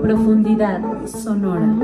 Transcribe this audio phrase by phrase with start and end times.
[0.00, 1.74] Profundidad sonora.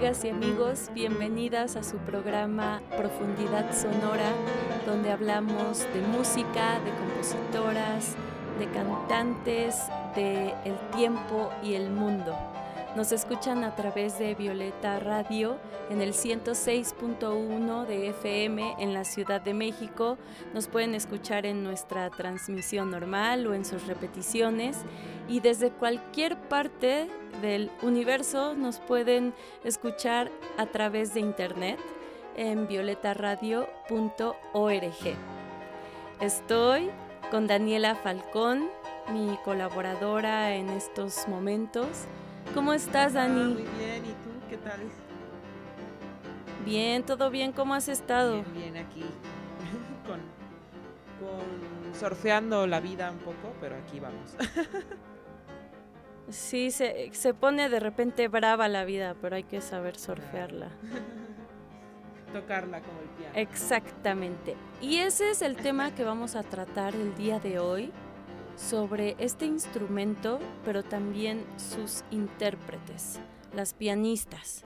[0.00, 0.90] Amigas y amigos?
[0.94, 4.32] Bienvenidas a su programa Profundidad Sonora,
[4.86, 8.14] donde hablamos de música, de compositoras,
[8.58, 9.76] de cantantes,
[10.16, 12.34] de el tiempo y el mundo.
[12.96, 15.58] Nos escuchan a través de Violeta Radio
[15.90, 20.18] en el 106.1 de FM en la Ciudad de México.
[20.54, 24.78] Nos pueden escuchar en nuestra transmisión normal o en sus repeticiones.
[25.28, 27.06] Y desde cualquier parte
[27.40, 31.78] del universo nos pueden escuchar a través de internet
[32.36, 35.16] en violetaradio.org.
[36.20, 36.90] Estoy
[37.30, 38.68] con Daniela Falcón,
[39.12, 42.08] mi colaboradora en estos momentos.
[42.54, 43.54] ¿Cómo estás, Dani?
[43.54, 44.80] muy bien, ¿y tú qué tal?
[46.64, 48.42] Bien, todo bien, ¿cómo has estado?
[48.42, 49.04] Bien, bien aquí,
[50.06, 50.20] con,
[51.20, 54.36] con surfeando la vida un poco, pero aquí vamos.
[56.28, 60.68] Sí, se, se, pone de repente brava la vida, pero hay que saber surfearla.
[62.32, 63.32] Tocarla como el piano.
[63.34, 64.54] Exactamente.
[64.80, 67.90] Y ese es el tema que vamos a tratar el día de hoy,
[68.60, 73.18] sobre este instrumento, pero también sus intérpretes,
[73.54, 74.64] las pianistas.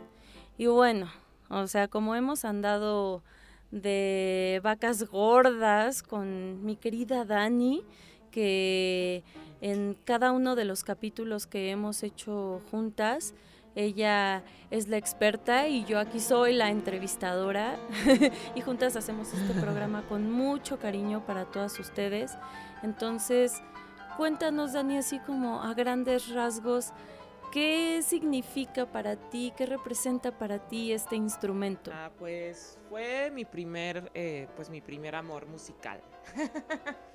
[0.59, 1.11] Y bueno,
[1.48, 3.23] o sea, como hemos andado
[3.70, 7.84] de vacas gordas con mi querida Dani,
[8.30, 9.23] que
[9.61, 13.35] en cada uno de los capítulos que hemos hecho juntas,
[13.77, 17.77] ella es la experta y yo aquí soy la entrevistadora
[18.55, 22.36] y juntas hacemos este programa con mucho cariño para todas ustedes.
[22.83, 23.63] Entonces,
[24.17, 26.92] cuéntanos, Dani, así como a grandes rasgos,
[27.52, 31.91] ¿qué significa para ti, qué representa para ti este instrumento?
[31.95, 36.01] Ah, pues fue mi primer, eh, pues mi primer amor musical.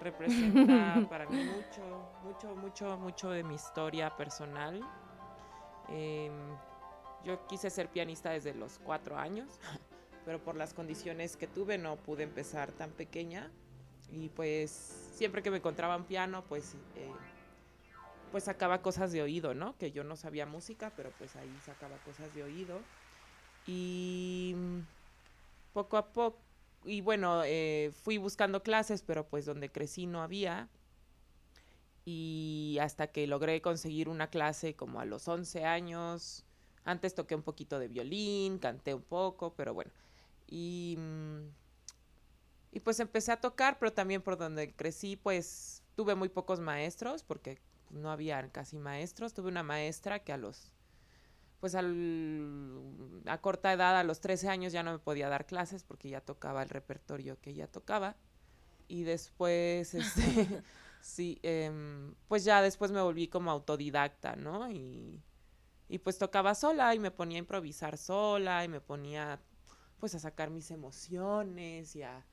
[0.00, 4.80] representa para mí mucho, mucho, mucho, mucho de mi historia personal.
[5.88, 6.30] Eh,
[7.24, 9.58] yo quise ser pianista desde los cuatro años,
[10.24, 13.50] pero por las condiciones que tuve no pude empezar tan pequeña.
[14.14, 14.70] Y pues
[15.12, 17.10] siempre que me encontraba un piano, pues, eh,
[18.30, 19.76] pues sacaba cosas de oído, ¿no?
[19.78, 22.80] Que yo no sabía música, pero pues ahí sacaba cosas de oído.
[23.66, 24.54] Y
[25.72, 26.44] poco a poco
[26.84, 30.68] y bueno, eh, fui buscando clases, pero pues donde crecí no había.
[32.04, 36.44] Y hasta que logré conseguir una clase como a los 11 años.
[36.84, 39.90] Antes toqué un poquito de violín, canté un poco, pero bueno.
[40.46, 40.98] Y,
[42.74, 47.22] y pues empecé a tocar, pero también por donde crecí, pues tuve muy pocos maestros,
[47.22, 49.32] porque no había casi maestros.
[49.32, 50.72] Tuve una maestra que a los
[51.60, 55.84] pues al, a corta edad, a los 13 años, ya no me podía dar clases
[55.84, 58.16] porque ya tocaba el repertorio que ella tocaba.
[58.88, 60.62] Y después, este,
[61.00, 61.70] sí, eh,
[62.26, 64.68] pues ya después me volví como autodidacta, ¿no?
[64.70, 65.22] Y,
[65.88, 69.40] y pues tocaba sola y me ponía a improvisar sola y me ponía
[70.00, 72.26] pues a sacar mis emociones y a,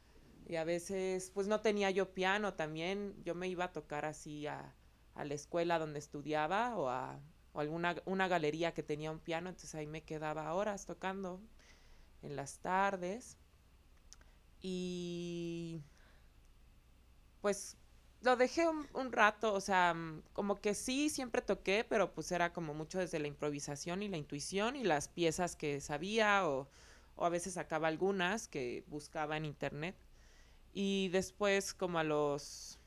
[0.47, 4.47] y a veces pues no tenía yo piano también, yo me iba a tocar así
[4.47, 4.75] a,
[5.15, 7.19] a la escuela donde estudiaba o a,
[7.53, 11.41] o alguna una galería que tenía un piano, entonces ahí me quedaba horas tocando
[12.21, 13.37] en las tardes.
[14.61, 15.81] Y
[17.41, 17.77] pues
[18.21, 19.95] lo dejé un, un, rato, o sea,
[20.33, 24.17] como que sí, siempre toqué, pero pues era como mucho desde la improvisación y la
[24.17, 26.69] intuición y las piezas que sabía o,
[27.15, 29.95] o a veces sacaba algunas que buscaba en internet.
[30.73, 32.79] Y después como a los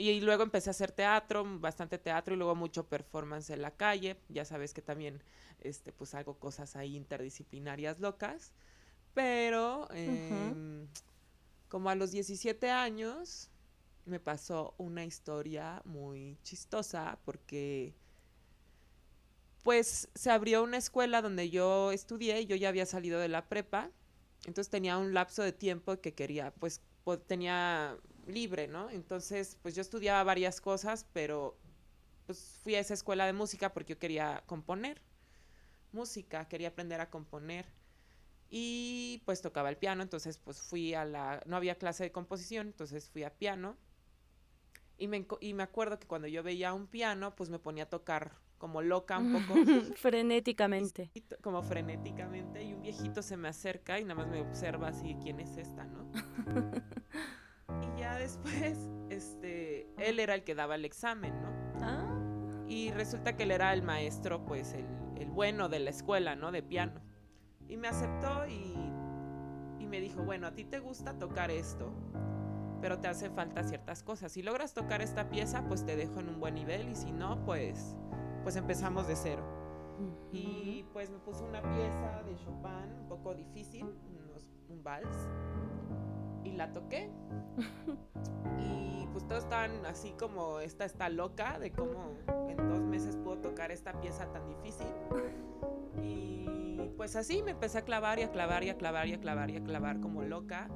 [0.00, 4.16] y luego empecé a hacer teatro, bastante teatro y luego mucho performance en la calle.
[4.30, 5.22] Ya sabes que también
[5.60, 8.52] este, pues hago cosas ahí interdisciplinarias locas.
[9.12, 10.86] Pero eh, uh -huh.
[11.68, 13.50] como a los 17 años
[14.06, 17.94] me pasó una historia muy chistosa porque
[19.62, 23.48] pues se abrió una escuela donde yo estudié y yo ya había salido de la
[23.48, 23.90] prepa.
[24.46, 26.80] Entonces tenía un lapso de tiempo que quería, pues
[27.26, 28.90] tenía libre, ¿no?
[28.90, 31.56] Entonces, pues yo estudiaba varias cosas, pero
[32.26, 35.02] pues fui a esa escuela de música porque yo quería componer.
[35.92, 37.66] música, quería aprender a componer
[38.50, 42.68] y pues tocaba el piano, entonces pues fui a la, no había clase de composición,
[42.68, 43.76] entonces fui a piano
[44.98, 47.88] y me, y me acuerdo que cuando yo veía un piano pues me ponía a
[47.90, 49.54] tocar como loca un poco.
[49.96, 51.10] frenéticamente.
[51.40, 55.40] Como frenéticamente y un viejito se me acerca y nada más me observa así, ¿quién
[55.40, 56.12] es esta, no?
[57.96, 61.48] y ya después, este, él era el que daba el examen, ¿no?
[61.80, 62.66] Ah.
[62.68, 64.86] Y resulta que él era el maestro, pues el,
[65.16, 66.52] el bueno de la escuela, ¿no?
[66.52, 67.00] De piano.
[67.66, 68.74] Y me aceptó y,
[69.78, 71.94] y me dijo, bueno, a ti te gusta tocar esto,
[72.82, 74.32] pero te hace falta ciertas cosas.
[74.32, 77.42] Si logras tocar esta pieza, pues te dejo en un buen nivel y si no,
[77.46, 77.96] pues,
[78.42, 79.42] pues empezamos de cero.
[80.32, 83.86] Y pues me puso una pieza de Chopin un poco difícil,
[84.68, 85.28] un vals,
[86.44, 87.10] y la toqué.
[88.58, 92.14] y pues todos estaban así como, esta está loca de cómo
[92.48, 94.86] en dos meses puedo tocar esta pieza tan difícil.
[96.02, 99.20] Y pues así me empecé a clavar y a clavar y a clavar y a
[99.20, 100.68] clavar y a clavar como loca.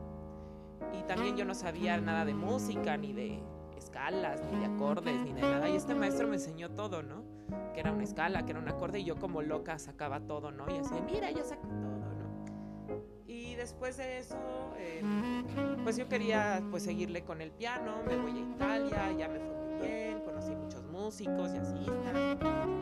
[0.99, 3.43] Y también yo no sabía nada de música, ni de
[3.77, 5.69] escalas, ni de acordes, ni de nada.
[5.69, 7.24] Y este maestro me enseñó todo, ¿no?
[7.73, 10.67] Que era una escala, que era un acorde, y yo como loca sacaba todo, ¿no?
[10.73, 12.95] Y así, mira, ya saqué todo, ¿no?
[13.27, 14.37] Y después de eso,
[14.79, 15.45] em,
[15.83, 19.55] pues yo quería pues seguirle con el piano, me voy a Italia, ya me fue
[19.55, 22.37] muy bien, conocí muchos músicos, jazzistas,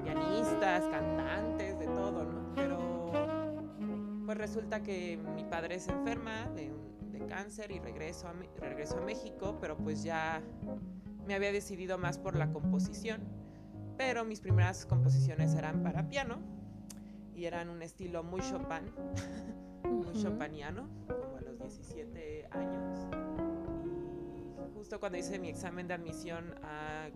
[0.05, 2.53] pianistas, cantantes, de todo, ¿no?
[2.55, 2.79] Pero
[4.27, 6.93] pues resulta que mi padre se enferma de un
[7.33, 10.43] cáncer y regreso a, regreso a México, pero pues ya
[11.27, 13.23] me había decidido más por la composición.
[14.05, 16.41] Pero mis primeras composiciones eran para piano
[17.37, 18.91] y eran un estilo muy Chopin,
[19.85, 22.99] muy chopiniano, como a los 17 años.
[24.37, 27.11] Y justo cuando hice mi examen de admisión a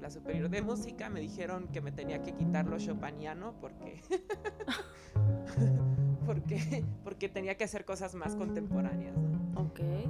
[0.00, 4.00] la superior de música, me dijeron que me tenía que quitar lo chopiniano porque
[6.26, 9.16] porque, porque tenía que hacer cosas más contemporáneas.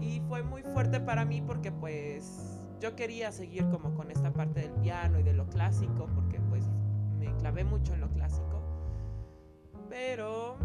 [0.02, 4.60] Y fue muy fuerte para mí porque pues yo quería seguir como con esta parte
[4.60, 6.64] del piano y de lo clásico porque pues
[7.18, 8.62] me clavé mucho en lo clásico.
[9.88, 10.56] Pero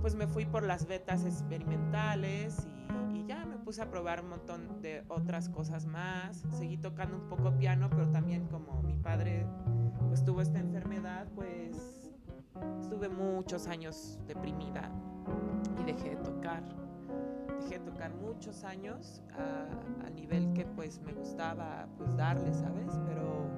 [0.00, 2.66] pues me fui por las vetas experimentales
[3.12, 6.42] y, y, ya me puse a probar un montón de otras cosas más.
[6.58, 9.46] Seguí tocando un poco piano, pero también como mi padre
[10.08, 12.00] pues tuvo esta enfermedad, pues
[12.80, 14.90] Estuve muchos años deprimida
[15.80, 16.62] y dejé de tocar.
[17.60, 22.98] Dejé de tocar muchos años a, nivel que pues me gustaba pues darle, ¿sabes?
[23.06, 23.48] Pero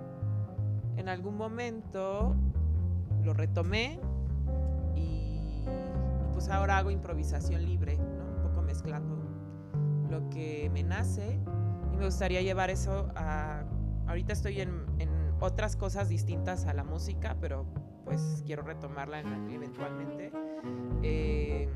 [0.97, 2.35] en algún momento
[3.23, 4.01] lo retomé
[4.95, 5.65] y,
[6.33, 7.97] pues ahora hago improvisación libre.
[7.97, 9.17] Un poco mezclando
[10.11, 11.41] lo que me nace
[11.93, 13.65] y me gustaría llevar eso a...
[14.07, 15.11] Ahorita estoy en, en
[15.41, 17.67] otras cosas distintas a la música, pero
[18.05, 20.33] pues quiero retomarla eventualmente.
[21.03, 21.69] Eh,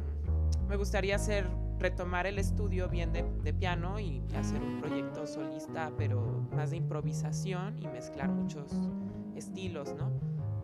[0.68, 1.46] me gustaría hacer,
[1.78, 6.76] retomar el estudio bien de, de, piano y hacer un proyecto solista, pero más de
[6.76, 8.72] improvisación y mezclar muchos
[9.34, 10.10] estilos, ¿no?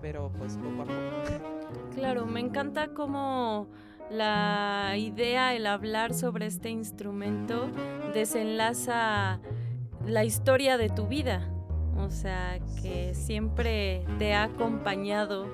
[0.00, 1.94] Pero pues poco a poco.
[1.94, 3.68] Claro, me encanta cómo
[4.10, 7.70] la idea, el hablar sobre este instrumento
[8.12, 9.40] desenlaza
[10.06, 11.52] la historia de tu vida
[11.96, 15.46] o sea, que siempre te ha acompañado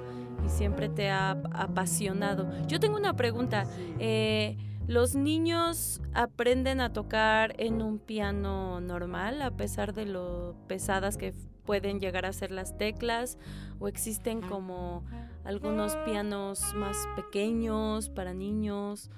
[0.45, 2.49] y siempre te ha apasionado.
[2.67, 3.65] Yo tengo una pregunta.
[3.99, 4.57] Eh,
[4.89, 11.35] ¿Los niños aprenden a tocar en un piano normal a pesar de lo pesadas que
[11.67, 13.37] pueden llegar a ser las teclas?
[13.81, 15.05] ¿O existen como
[15.45, 19.11] algunos pianos más pequeños para niños?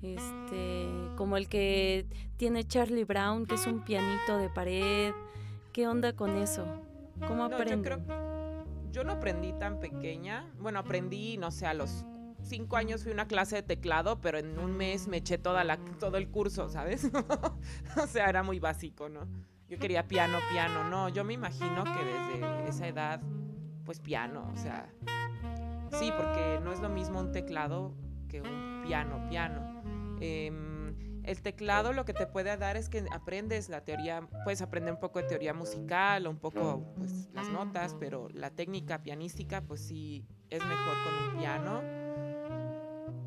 [0.00, 2.06] Este, como el que
[2.38, 5.12] tiene Charlie Brown, que es un pianito de pared.
[5.74, 6.64] ¿Qué onda con eso?
[7.28, 7.90] ¿Cómo aprendí?
[8.90, 10.50] yo, no aprendí tan pequeña.
[10.58, 12.06] Bueno, aprendí, no sé, a los
[12.50, 15.64] cinco años fui a una clase de teclado, pero en un mes me eché toda
[15.64, 17.08] la, todo el curso, ¿sabes?
[17.96, 19.26] o sea, era muy básico, ¿no?
[19.68, 21.08] Yo quería piano, piano, no.
[21.08, 23.20] Yo me imagino que desde esa edad,
[23.84, 24.92] pues piano, o sea,
[25.92, 27.94] sí, porque no es lo mismo un teclado
[28.28, 29.82] que un piano, piano.
[30.20, 30.50] Eh,
[31.22, 35.00] el teclado lo que te puede dar es que aprendes la teoría, puedes aprender un
[35.00, 39.80] poco de teoría musical o un poco pues, las notas, pero la técnica pianística pues
[39.80, 42.09] sí es mejor con un piano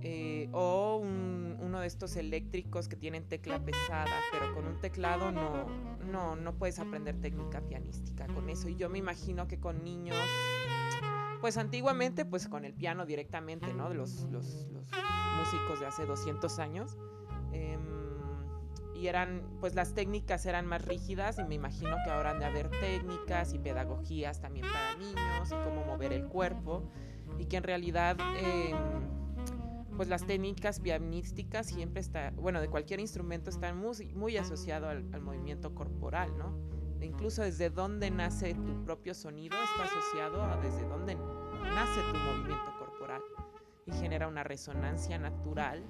[0.06, 5.66] eh, o uno de estos eléctricos que tienen tecla pesada, pero con un teclado no,
[6.12, 8.68] no, no puedes aprender técnica pianística con eso.
[8.68, 10.18] Y yo me imagino que con niños,
[11.40, 13.94] pues antiguamente pues con el piano directamente, ¿no?
[13.94, 14.88] Los, los, los
[15.38, 16.98] músicos de hace 200 años.
[17.54, 17.80] Em,
[18.96, 22.46] y eran, pues las técnicas eran más rígidas y me imagino que ahora han de
[22.46, 26.84] haber técnicas y pedagogías también para niños y cómo mover el cuerpo.
[27.40, 29.23] y que en realidad em,
[29.96, 35.22] pues las técnicas pianísticas siempre está, bueno, de cualquier instrumento están muy, muy asociado al,
[35.22, 36.58] movimiento corporal, ¿no?
[37.00, 42.18] E incluso desde dónde nace tu propio sonido está asociado a desde dónde nace tu
[42.18, 43.22] movimiento corporal
[43.86, 45.84] y genera una resonancia natural,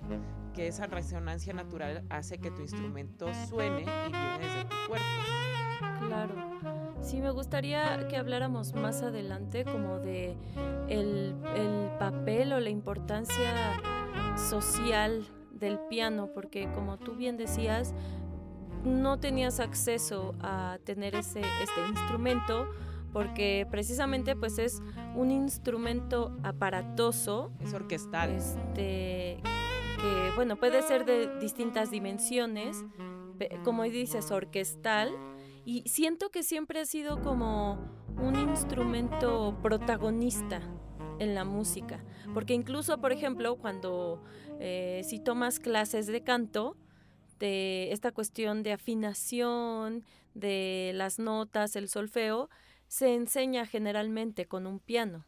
[0.54, 5.06] que esa resonancia natural hace que tu instrumento suene y viene desde tu cuerpo.
[6.08, 6.83] Claro.
[7.04, 10.38] Sí, me gustaría que habláramos más adelante como de
[10.88, 13.54] el, el papel o la importancia
[14.38, 17.94] social del piano, porque como tú bien decías,
[18.86, 22.68] no tenías acceso a tener ese, este instrumento
[23.12, 24.82] porque precisamente pues es
[25.16, 27.52] un instrumento aparatoso.
[27.62, 28.32] Es orquestal.
[28.32, 29.40] Este,
[30.02, 32.84] que bueno, puede ser de distintas dimensiones,
[33.64, 35.12] como dices, orquestal,
[35.65, 37.79] y siento que siempre ha sido como
[38.17, 40.62] un instrumento protagonista
[41.20, 42.03] en la música,
[42.34, 44.24] porque incluso, por ejemplo, cuando
[44.60, 46.75] eh, si tomas clases de canto,
[47.39, 50.03] de esta cuestión de afinación,
[50.34, 52.50] de las notas, el solfeo,
[52.88, 55.25] se enseña generalmente con un piano.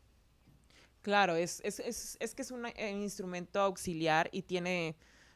[1.01, 4.95] Claro, es, es, es, es que es un, eh, instrumento auxiliar y tiene,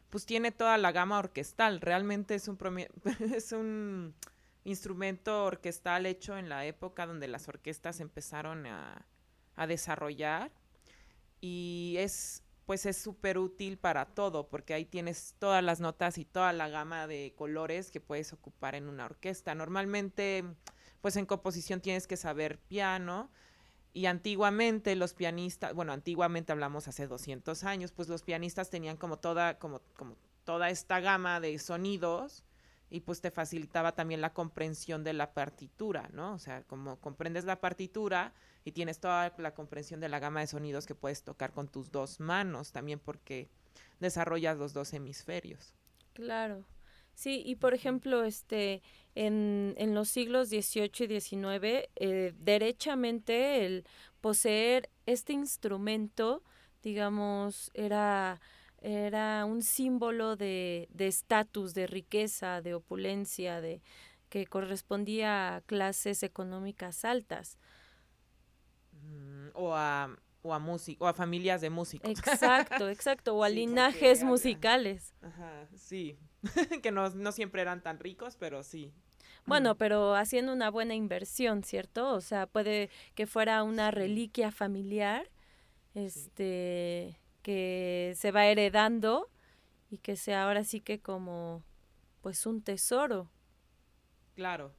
[0.09, 1.79] pues tiene toda la gama orquestal.
[1.79, 2.57] Realmente es un,
[3.33, 4.15] es un
[4.69, 9.05] instrumento orquestal hecho en la época donde las orquestas empezaron a,
[9.55, 10.51] a desarrollar
[11.41, 16.25] y es pues es súper útil para todo, porque ahí tienes todas las notas y
[16.25, 19.55] toda la gama de colores que puedes ocupar en una orquesta.
[19.55, 20.45] Normalmente,
[21.01, 23.31] pues en composición tienes que saber piano,
[23.91, 29.17] y antiguamente los pianistas, bueno, antiguamente hablamos hace 200 años, pues los pianistas tenían como
[29.17, 32.43] toda, como, como toda esta gama de sonidos
[32.89, 36.33] y pues te facilitaba también la comprensión de la partitura, ¿no?
[36.33, 38.33] O sea, como comprendes la partitura
[38.65, 41.91] y tienes toda la comprensión de la gama de sonidos que puedes tocar con tus
[41.91, 43.49] dos manos, también porque
[43.99, 45.73] desarrollas los dos hemisferios.
[46.13, 46.65] Claro.
[47.13, 48.81] Sí, y por ejemplo, este,
[49.13, 53.85] en, en los siglos XVIII y XIX, eh, derechamente el
[54.21, 56.43] poseer este instrumento,
[56.81, 58.39] digamos, era
[58.81, 63.81] era un símbolo de estatus, de, riqueza, de opulencia, de
[64.29, 67.57] que correspondía a clases económicas altas.
[68.93, 70.61] Mm, o a o a
[70.99, 72.09] o a familias de músicos.
[72.09, 75.13] Exacto, exacto, o a linajes musicales.
[75.21, 76.17] Ajá, sí,
[76.81, 78.93] que no, no siempre eran tan ricos, pero sí.
[79.45, 82.13] Bueno, pero haciendo una buena inversión, ¿cierto?
[82.13, 85.29] O sea, puede que fuera una reliquia familiar,
[85.95, 89.29] este, que se va heredando
[89.89, 91.63] y que sea ahora sí que como
[92.21, 93.29] pues un tesoro.
[94.35, 94.73] Claro.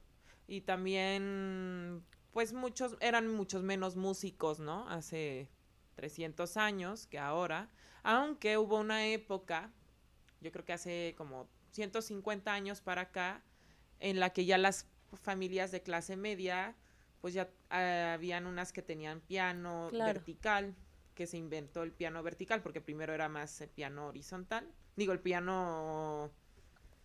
[0.47, 2.03] Y también
[2.33, 4.87] pues muchos eran muchos menos músicos, ¿no?
[4.89, 5.49] Hace
[5.95, 7.69] 300 años que ahora,
[8.03, 9.71] aunque hubo una época,
[10.39, 13.43] yo creo que hace como 150 años para acá,
[13.99, 16.75] en la que ya las familias de clase media,
[17.19, 20.13] pues ya uh, habían unas que tenían piano claro.
[20.13, 20.75] vertical,
[21.13, 24.67] que se inventó el piano vertical, porque primero era más el piano horizontal.
[24.95, 26.31] Digo, el piano...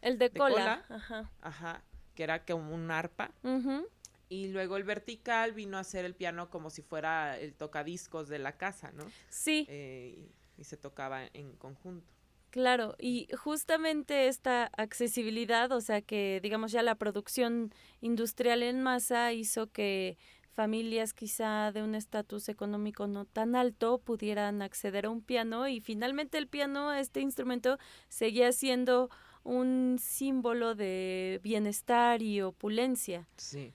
[0.03, 0.55] El de, de cola.
[0.55, 0.85] cola.
[0.89, 1.33] Ajá.
[1.41, 1.85] Ajá.
[2.15, 3.33] Que era como un arpa.
[3.43, 3.89] Uh -huh.
[4.29, 8.39] Y luego el vertical vino a ser el piano como si fuera el tocadiscos de
[8.39, 9.05] la casa, ¿no?
[9.29, 9.67] Sí.
[9.69, 10.15] Eh,
[10.57, 12.17] y, y se tocaba en conjunto.
[12.51, 19.33] Claro, y justamente esta accesibilidad, o sea que digamos ya la producción industrial en masa
[19.35, 20.17] hizo que
[20.57, 25.81] familias quizá de un estatus económico no tan alto pudieran acceder a un piano y
[25.81, 29.11] finalmente el piano, este instrumento, seguía siendo
[29.45, 33.29] un símbolo de bienestar y opulencia.
[33.37, 33.75] Sí.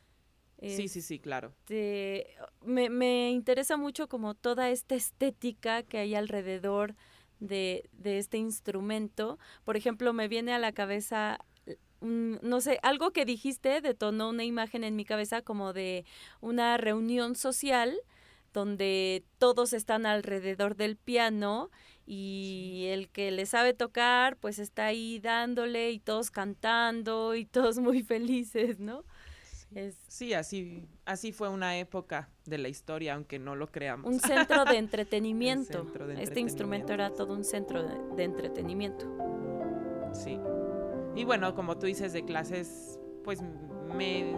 [0.58, 1.54] Eh, sí, sí, sí, claro.
[1.60, 2.36] Este,
[2.66, 6.96] me, me interesa mucho como toda esta estética que hay alrededor
[7.40, 9.38] de, de este instrumento.
[9.64, 11.40] Por ejemplo, me viene a la cabeza
[12.02, 16.06] no sé, algo que dijiste detonó una imagen en mi cabeza como de
[16.40, 17.96] una reunión social
[18.54, 21.70] donde todos están alrededor del piano
[22.06, 27.78] y el que le sabe tocar pues está ahí dándole y todos cantando y todos
[27.80, 29.06] muy felices, ¿no?
[29.74, 34.06] Es sí, así, así fue una época de la historia, aunque no lo creamos.
[34.06, 35.64] Un centro de entretenimiento.
[35.72, 36.24] centro de entretenimiento.
[36.24, 39.06] Este instrumento era todo un centro de, de entretenimiento.
[40.14, 40.38] Sí.
[41.16, 43.42] Y bueno, como tú dices, de clases, pues
[43.96, 44.34] me,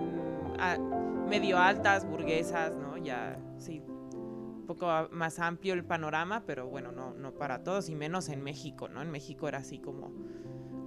[0.59, 0.77] a,
[1.27, 2.97] medio altas, burguesas, ¿no?
[2.97, 7.95] Ya, sí, un poco más amplio el panorama, pero bueno, no, no para todos, y
[7.95, 9.01] menos en México, ¿no?
[9.01, 10.11] En México era así como,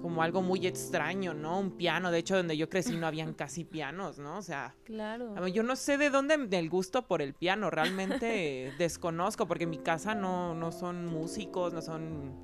[0.03, 1.61] como algo muy extraño, ¿no?
[1.61, 4.39] Un piano, de hecho, donde yo crecí no habían casi pianos, ¿no?
[4.39, 5.47] O sea, Claro.
[5.47, 9.79] yo no sé de dónde el gusto por el piano, realmente desconozco, porque en mi
[9.79, 12.41] casa no, no son músicos, no son,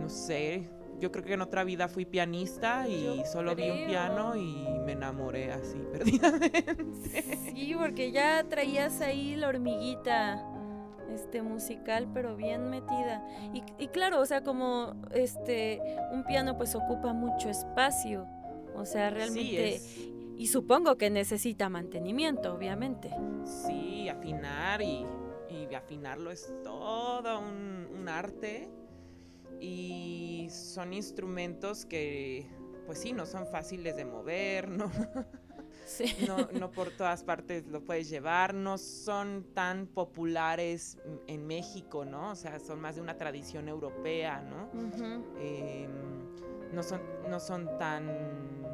[0.00, 0.68] no sé,
[1.00, 4.66] yo creo que en otra vida fui pianista y Yo solo vi un piano y
[4.84, 7.22] me enamoré así, perdidamente.
[7.54, 10.44] Sí, porque ya traías ahí la hormiguita
[11.12, 13.26] este musical, pero bien metida.
[13.54, 15.80] Y, y claro, o sea, como este
[16.12, 18.26] un piano pues ocupa mucho espacio.
[18.74, 23.10] O sea, realmente Sí, es, y supongo que necesita mantenimiento, obviamente.
[23.44, 25.06] sí, afinar y,
[25.48, 28.68] y afinarlo es todo un, un arte
[29.60, 32.48] y son instrumentos que,
[32.86, 34.90] pues sí, no son fáciles de mover, ¿no?
[35.84, 36.16] Sí.
[36.26, 40.98] no, no por todas partes lo puedes llevar, no son tan populares
[41.28, 42.30] en México, ¿no?
[42.30, 44.68] O sea, son más de una tradición europea, ¿no?
[45.38, 45.88] Eh,
[46.72, 48.66] no, son, no son tan...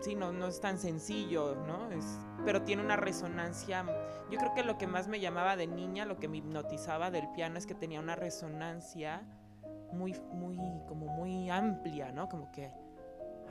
[0.00, 1.90] Sí, no, no es tan sencillo, ¿no?
[1.90, 3.86] Es, pero tiene una resonancia.
[4.30, 7.30] Yo creo que lo que más me llamaba de niña, lo que me hipnotizaba del
[7.32, 9.22] piano es que tenía una resonancia
[9.92, 12.28] muy, muy, como muy amplia, ¿no?
[12.28, 12.70] Como que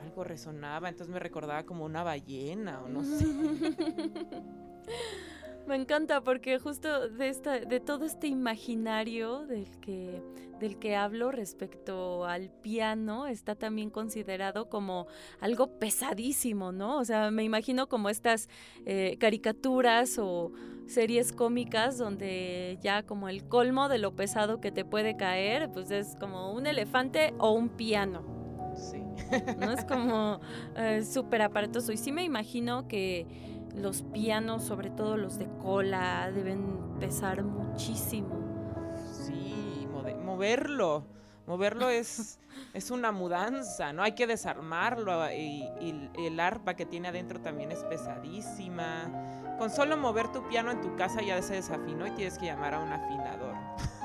[0.02, 3.24] algo resonaba, entonces me recordaba como una ballena o no sé.
[5.66, 10.20] Me encanta porque justo de esta, de todo este imaginario del que,
[10.58, 15.06] del que hablo respecto al piano está también considerado como
[15.40, 16.98] algo pesadísimo, ¿no?
[16.98, 18.48] O sea, me imagino como estas
[18.86, 20.52] eh, caricaturas o
[20.86, 25.90] series cómicas donde ya como el colmo de lo pesado que te puede caer, pues
[25.90, 28.42] es como un elefante o un piano.
[28.74, 29.02] Sí.
[29.58, 29.72] ¿no?
[29.72, 30.40] Es como
[30.76, 31.92] eh, súper aparatoso.
[31.92, 33.26] Y sí me imagino que
[33.74, 38.36] los pianos, sobre todo los de cola, deben pesar muchísimo.
[39.12, 39.86] Sí,
[40.24, 41.04] moverlo.
[41.46, 42.38] Moverlo es,
[42.74, 44.02] es una mudanza, ¿no?
[44.02, 49.10] Hay que desarmarlo y, y el arpa que tiene adentro también es pesadísima.
[49.58, 52.74] Con solo mover tu piano en tu casa ya se desafinó y tienes que llamar
[52.74, 53.54] a un afinador.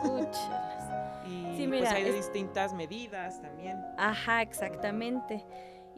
[0.03, 1.25] Úchalas.
[1.27, 3.77] Y Sí, pues hay es- distintas medidas también.
[3.97, 5.45] Ajá, exactamente.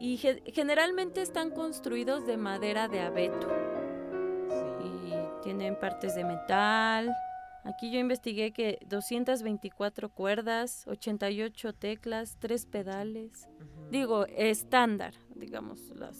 [0.00, 3.48] Y ge- generalmente están construidos de madera de abeto
[4.48, 5.12] Sí.
[5.12, 7.14] y tienen partes de metal.
[7.64, 13.46] Aquí yo investigué que 224 cuerdas, 88 teclas, 3 pedales.
[13.90, 16.16] Digo, estándar, digamos, las,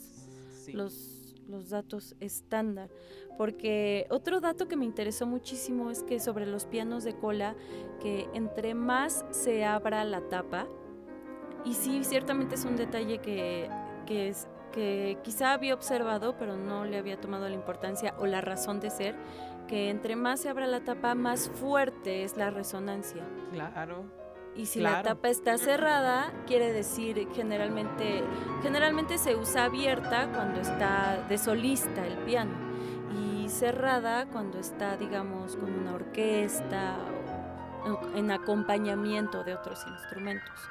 [0.65, 0.73] Sí.
[0.73, 2.91] los, los datos estándar.
[3.39, 7.57] Porque otro dato que me interesó muchísimo es que sobre los pianos de cola,
[8.03, 10.67] que entre más se abra la tapa,
[11.65, 13.69] y sí, ciertamente es un detalle que,
[14.07, 18.41] que, es, que quizá había observado, pero no le había tomado la importancia o la
[18.41, 19.15] razón de ser,
[19.69, 23.23] que entre más se abra la tapa, más fuerte es la resonancia.
[23.53, 24.05] Claro.
[24.57, 28.25] Y si la tapa está cerrada, quiere decir generalmente,
[28.63, 32.53] generalmente se usa abierta cuando está de solista el piano
[33.17, 36.97] y cerrada cuando está, digamos, con una orquesta
[37.85, 40.69] o en acompañamiento de otros instrumentos.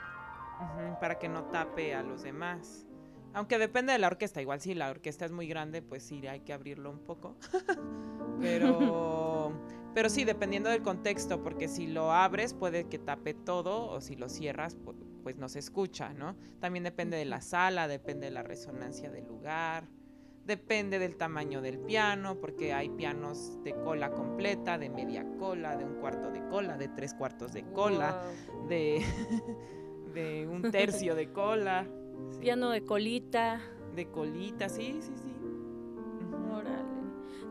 [0.99, 2.85] Para que no tape a los demás.
[3.33, 6.41] Aunque depende de la orquesta, igual si la orquesta es muy grande, pues sí hay
[6.41, 7.37] que abrirlo un poco.
[8.41, 9.51] pero,
[9.93, 14.15] pero sí, dependiendo del contexto, porque si lo abres puede que tape todo o si
[14.15, 16.35] lo cierras pu- pues no se escucha, ¿no?
[16.59, 19.87] También depende de la sala, depende de la resonancia del lugar,
[20.45, 25.85] depende del tamaño del piano, porque hay pianos de cola completa, de media cola, de
[25.85, 28.23] un cuarto de cola, de tres cuartos de cola
[28.67, 29.03] de,
[30.13, 31.85] de un tercio de cola.
[32.31, 33.61] sí, Piano de colita.
[33.95, 35.35] De colita, sí, sí, sí.
[36.53, 36.83] Órale.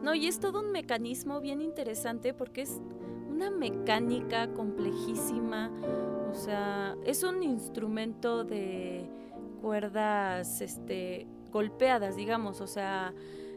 [0.03, 2.81] No, y es todo un mecanismo bien interesante porque es
[3.29, 5.71] una mecánica complejísima.
[6.31, 9.09] O sea, es un instrumento de
[9.61, 12.61] cuerdas este, golpeadas, digamos.
[12.61, 13.12] O sea,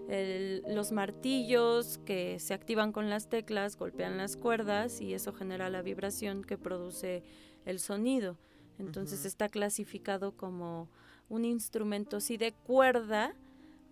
[0.10, 5.70] el- los martillos que se activan con las teclas golpean las cuerdas y eso genera
[5.70, 7.24] la vibración que produce
[7.66, 8.38] el sonido.
[8.86, 10.88] Entonces está clasificado como
[11.30, 13.34] un instrumento sí de cuerda,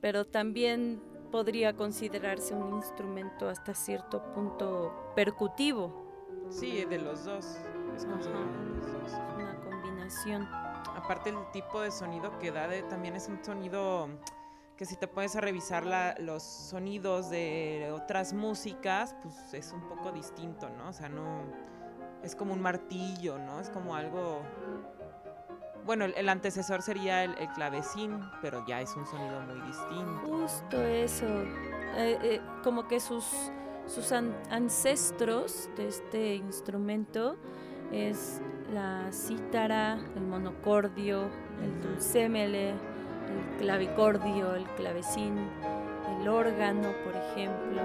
[0.01, 6.07] pero también podría considerarse un instrumento hasta cierto punto percutivo,
[6.49, 7.45] Sí, de los dos.
[7.95, 9.11] Es considerado de los dos.
[9.35, 10.47] una combinación.
[10.95, 14.09] Aparte el tipo de sonido que da de- también es un sonido
[14.75, 19.87] que si te pones a revisar la- los sonidos de otras músicas, pues es un
[19.87, 20.89] poco distinto, ¿no?
[20.89, 21.43] O sea, no
[22.23, 23.59] es como un martillo, ¿no?
[23.59, 24.41] Es como algo
[25.85, 30.21] bueno, el, el antecesor sería el, el clavecín, pero ya es un sonido muy distinto.
[30.27, 30.41] ¿no?
[30.41, 31.25] Justo eso,
[31.95, 33.25] eh, eh, como que sus,
[33.87, 37.37] sus an- ancestros de este instrumento
[37.91, 38.39] es
[38.71, 41.23] la cítara, el monocordio,
[41.63, 45.39] el dulcémele, el clavicordio, el clavecín,
[46.19, 47.81] el órgano, por ejemplo.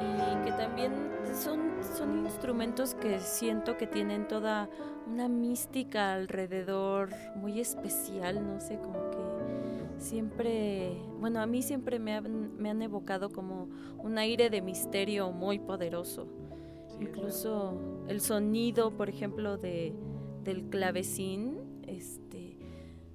[0.00, 0.92] Y que también
[1.34, 4.68] son, son instrumentos que siento que tienen toda
[5.06, 9.18] una mística alrededor muy especial, no sé, como que
[9.98, 15.30] siempre, bueno, a mí siempre me han, me han evocado como un aire de misterio
[15.30, 16.26] muy poderoso.
[17.00, 19.94] Incluso el sonido, por ejemplo, de,
[20.42, 22.58] del clavecín, este,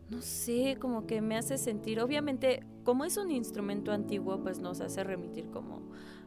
[0.10, 4.82] no sé, como que me hace sentir, obviamente, como es un instrumento antiguo, pues nos
[4.82, 5.82] hace remitir como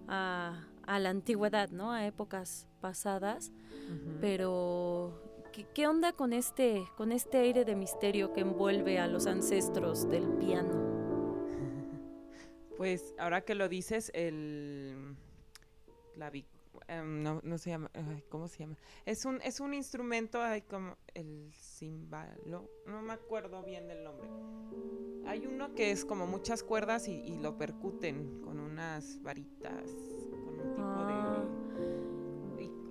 [0.09, 1.93] a, a la antigüedad, ¿no?
[1.93, 3.53] A épocas pasadas,
[4.21, 5.21] pero
[5.75, 10.29] ¿qué, onda con este, con este aire de misterio que envuelve a los ancestros del
[10.39, 10.93] piano?
[12.77, 15.17] Pues ahora que lo dices, el
[16.15, 16.47] clavic
[16.89, 17.91] Em, no, no se llama,
[18.29, 18.77] ¿cómo se llama?
[19.07, 24.29] Es un, es un instrumento, hay como el cimbalo, no me acuerdo bien del nombre.
[25.27, 29.89] Hay uno que es como muchas cuerdas y, lo percuten con unas varitas,
[30.31, 31.15] con un tipo de...
[31.15, 31.49] Ah.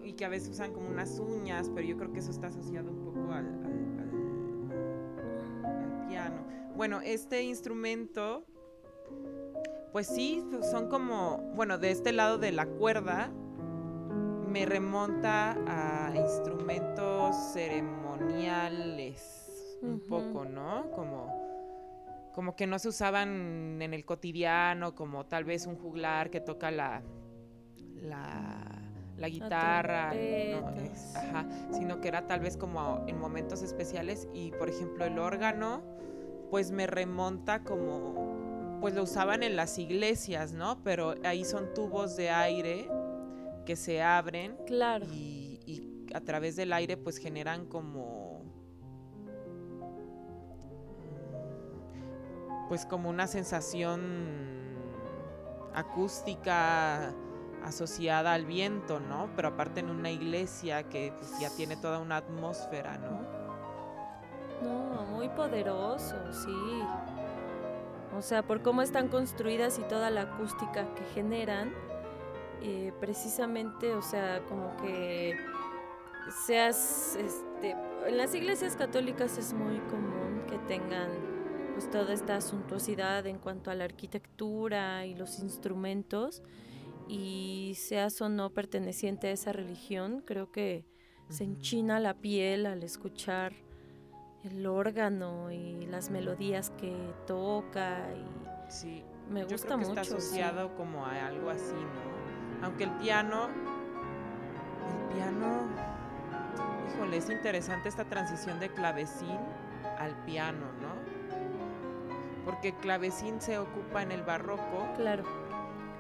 [0.04, 2.92] Y, que a veces usan como unas uñas, pero yo creo que eso está asociado
[2.92, 3.46] un poco al,
[4.00, 4.10] al
[6.10, 6.46] piano.
[6.76, 8.46] Bueno, este instrumento
[9.92, 13.32] pues sí, son como, bueno, de este lado de la cuerda
[14.52, 20.92] me remonta a instrumentos ceremoniales un poco, ¿no?
[20.92, 26.42] Como, como que no se usaban en el cotidiano, como tal vez un juglar que
[26.42, 27.02] toca la,
[28.02, 30.12] la, guitarra,
[31.72, 35.82] sino que era tal vez como en momentos especiales y por ejemplo el órgano,
[36.50, 40.84] pues me remonta como, pues lo usaban en las iglesias, ¿no?
[40.84, 42.90] Pero ahí son tubos de aire
[43.65, 45.06] que se abren claro.
[45.12, 48.43] y, a través del aire pues generan como
[52.67, 54.62] pues como una sensación
[55.74, 57.13] acústica
[57.63, 59.30] asociada al viento, ¿no?
[59.36, 63.41] Pero aparte en una iglesia que pues, ya tiene toda una atmósfera, ¿no?
[64.62, 66.84] No, muy poderoso, sí.
[68.17, 71.74] O sea, por cómo están construidas y toda la acústica que generan,
[72.62, 75.36] eh, precisamente, o sea, como que
[76.45, 81.10] seas, este, en las iglesias católicas es muy común que tengan
[81.74, 86.43] pues toda esta suntuosidad en cuanto a la arquitectura y los instrumentos
[87.08, 90.86] y seas o no perteneciente a esa religión, creo que
[91.30, 93.54] se enchina la piel al escuchar
[94.43, 96.95] el órgano y las melodías que
[97.26, 99.04] toca y sí.
[99.30, 99.89] me gusta mucho.
[99.89, 102.11] Está asociado como a algo así, ¿no?
[102.63, 105.67] Aunque el piano, el piano,
[106.88, 109.39] híjole, es interesante esta transición de clavecín
[110.00, 111.02] al piano, ¿no?
[112.45, 114.88] Porque el clavecín se ocupa en el barroco.
[114.95, 115.24] Claro.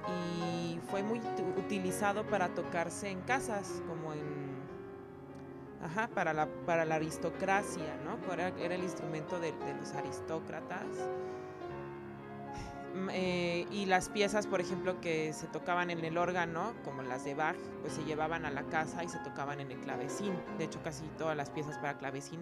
[0.07, 1.21] Y fue muy
[1.57, 4.51] utilizado para tocarse en casas, como en
[5.83, 8.31] Ajá, para la, para la aristocracia, ¿no?
[8.31, 10.85] Era, era el instrumento de, de, los aristócratas.
[12.93, 17.23] Mm, eh, y las piezas, por ejemplo, que se tocaban en el órgano, como las
[17.23, 20.33] de Bach, pues se llevaban a la casa y se tocaban en el clavecín.
[20.57, 22.41] De hecho, casi todas las piezas para clavecín,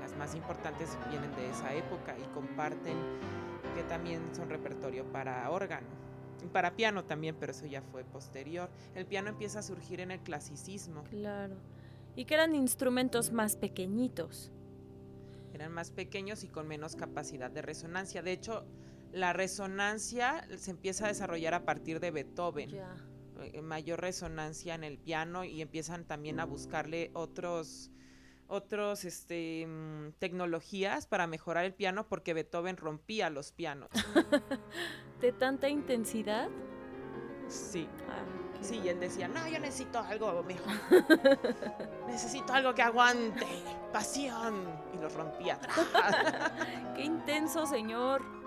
[0.00, 2.96] las más importantes, vienen de esa época y comparten
[3.74, 5.86] que también son repertorio para órgano.
[6.44, 8.68] Y para piano también, pero eso ya fue posterior.
[8.94, 11.04] El piano empieza a surgir en el clasicismo.
[11.04, 11.54] Claro.
[12.16, 14.50] Y que eran instrumentos más pequeñitos.
[15.54, 18.22] Eran más pequeños y con menos capacidad de resonancia.
[18.22, 18.66] De hecho,
[19.12, 22.70] la resonancia se empieza a desarrollar a partir de Beethoven.
[23.40, 27.90] Eh, mayor resonancia en el piano y empiezan también a buscarle otros
[28.46, 33.88] otros este mm, tecnologías para mejorar el piano porque Beethoven rompía los pianos.
[35.20, 36.48] ¿De tanta intensidad?
[37.48, 37.88] Sí.
[38.10, 38.24] Ah,
[38.60, 40.72] sí, y él decía, no, yo necesito algo mejor.
[42.06, 43.46] necesito algo que aguante,
[43.92, 44.54] pasión.
[44.94, 45.58] Y lo rompía.
[46.94, 48.41] Qué intenso, señor.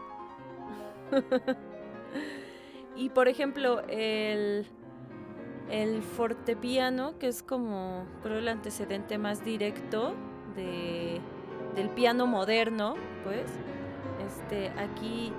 [2.96, 4.68] y por ejemplo, el,
[5.70, 10.14] el fortepiano, que es como, creo, el antecedente más directo
[10.56, 11.20] de,
[11.76, 13.46] del piano moderno, pues,
[14.26, 15.32] este, aquí,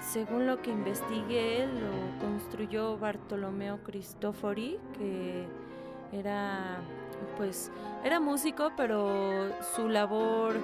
[0.00, 5.46] según lo que investigué, lo construyó Bartolomeo Cristofori, que
[6.12, 6.80] era,
[7.36, 7.70] pues,
[8.04, 10.56] era músico, pero su labor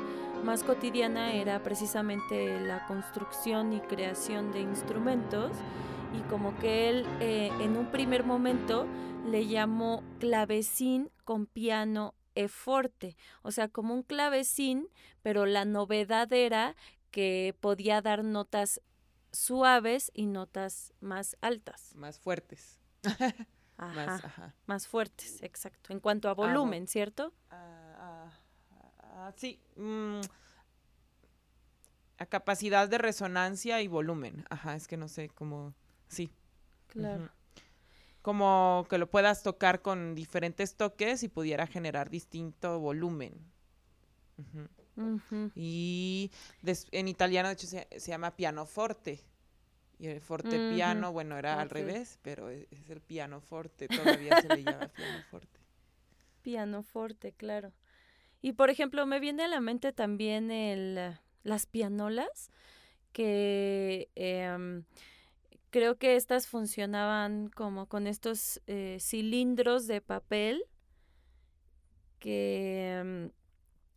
[0.45, 5.53] más cotidiana era precisamente la construcción y creación de instrumentos
[6.17, 8.87] y como que él eh, en un primer momento
[9.27, 14.89] le llamó clavecín con piano e forte, o sea, como un clavecín,
[15.23, 16.77] pero la novedad era
[17.11, 18.81] que podía dar notas
[19.33, 21.95] suaves y notas más altas.
[21.97, 22.81] Más fuertes.
[23.77, 25.93] Ajá, más, fuertes, exacto.
[25.93, 27.33] En cuanto a volumen, ¿cierto?
[27.51, 27.88] Ah,
[29.27, 29.61] ah, sí.
[29.77, 30.21] Mm,
[32.19, 34.45] a capacidad de resonancia y volumen.
[34.51, 35.75] Ajá, es que no sé cómo.
[36.09, 36.31] Sí.
[36.89, 37.29] Claro.
[38.23, 43.35] Como que lo puedas tocar con diferentes toques y pudiera generar distinto volumen.
[45.55, 46.31] Y
[46.91, 49.23] en italiano, de hecho, se, se llama pianoforte.
[50.01, 54.41] Y el forte piano, bueno, era al revés, pero e, es, el piano forte, todavía
[54.41, 55.61] se le llama piano forte.
[56.43, 57.73] Piano forte, claro.
[58.41, 62.51] Y por ejemplo, me viene a la mente también el, las pianolas,
[63.13, 64.85] que em,
[65.71, 70.65] creo que estas funcionaban como con estos eh, cilindros de papel
[72.19, 73.31] que em,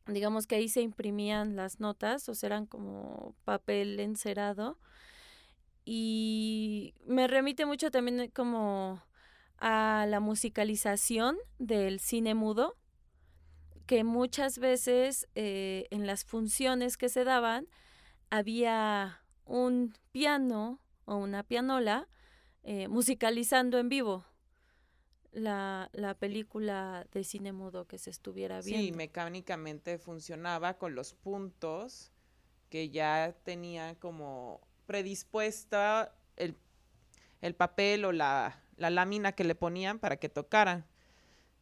[0.08, 4.80] digamos que ahí se imprimían las notas, o sea, eran como papel encerado.
[5.86, 9.02] Y me remite mucho también eh, como
[9.58, 12.78] a la musicalización del cine mudo,
[13.92, 17.68] que muchas veces eh, en las funciones que se daban
[18.30, 22.08] había un piano o una pianola
[22.64, 24.24] eh, musicalizando en vivo
[25.34, 28.82] la, la, película de cine mudo que se estuviera viendo.
[28.82, 32.14] Sí, mecánicamente funcionaba con los puntos
[32.70, 36.56] que ya tenía como predispuesta el,
[37.42, 40.86] el papel o la, la, lámina que le ponían para que tocaran.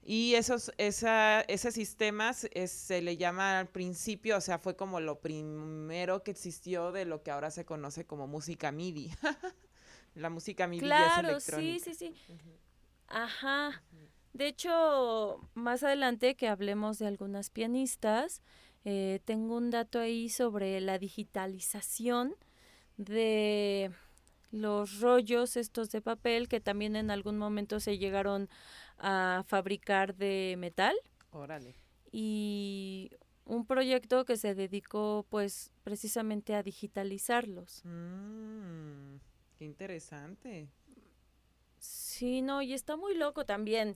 [0.02, 5.20] Y esos, esa, ese sistema se le llama al principio, o sea, fue como lo
[5.20, 9.12] primero que existió de lo que ahora se conoce como música MIDI.
[10.16, 11.86] la música MIDI claro, es electrónica.
[11.86, 12.38] sí, sí, sí.
[13.08, 13.84] Ajá.
[14.34, 18.42] De hecho, más adelante que hablemos de algunas pianistas,
[18.86, 22.36] eh, tengo un dato ahí sobre la digitalización
[22.98, 23.92] de
[24.52, 28.50] los rollos estos de papel que también en algún momento se llegaron
[28.98, 30.96] a fabricar de metal.
[31.32, 31.76] Órale.
[32.12, 33.12] Y
[33.46, 37.82] un proyecto que se dedicó pues precisamente a digitalizarlos.
[37.84, 39.18] Mm,
[39.58, 40.70] qué interesante.
[41.80, 43.96] Sí, no, y está muy loco también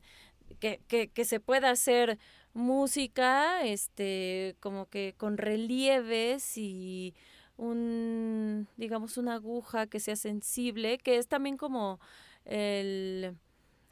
[0.60, 2.20] que, que, que se pueda hacer
[2.54, 7.14] música, este, como que con relieves y
[7.58, 12.00] un, digamos, una aguja que sea sensible, que es también como
[12.46, 13.36] el,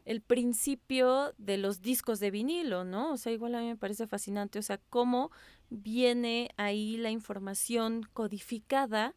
[0.06, 3.14] el principio de los discos de vinilo, ¿no?
[3.14, 5.32] O sea, igual a mí me parece fascinante, o sea, cómo
[5.70, 9.16] viene ahí la información codificada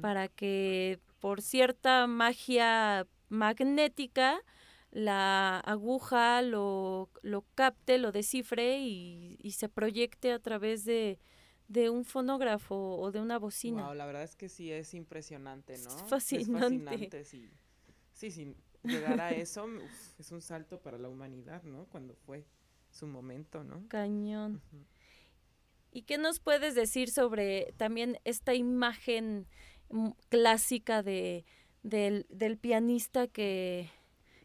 [0.00, 4.40] para que por cierta magia magnética
[4.90, 11.18] la aguja lo, lo capte, lo descifre y, y se proyecte a través de,
[11.70, 13.86] de un fonógrafo o de una bocina.
[13.86, 15.88] Wow, la verdad es que sí es impresionante, ¿no?
[15.88, 16.56] Es fascinante.
[16.56, 17.48] Es fascinante, sí.
[18.12, 19.66] Sí, sí, llegar a eso
[20.18, 21.86] es un salto para la humanidad, ¿no?
[21.86, 22.44] Cuando fue
[22.90, 23.86] su momento, ¿no?
[23.86, 24.60] Cañón.
[25.92, 29.46] ¿Y qué nos puedes decir sobre también esta imagen
[29.90, 31.44] mm, clásica de,
[31.84, 33.90] del, del pianista que,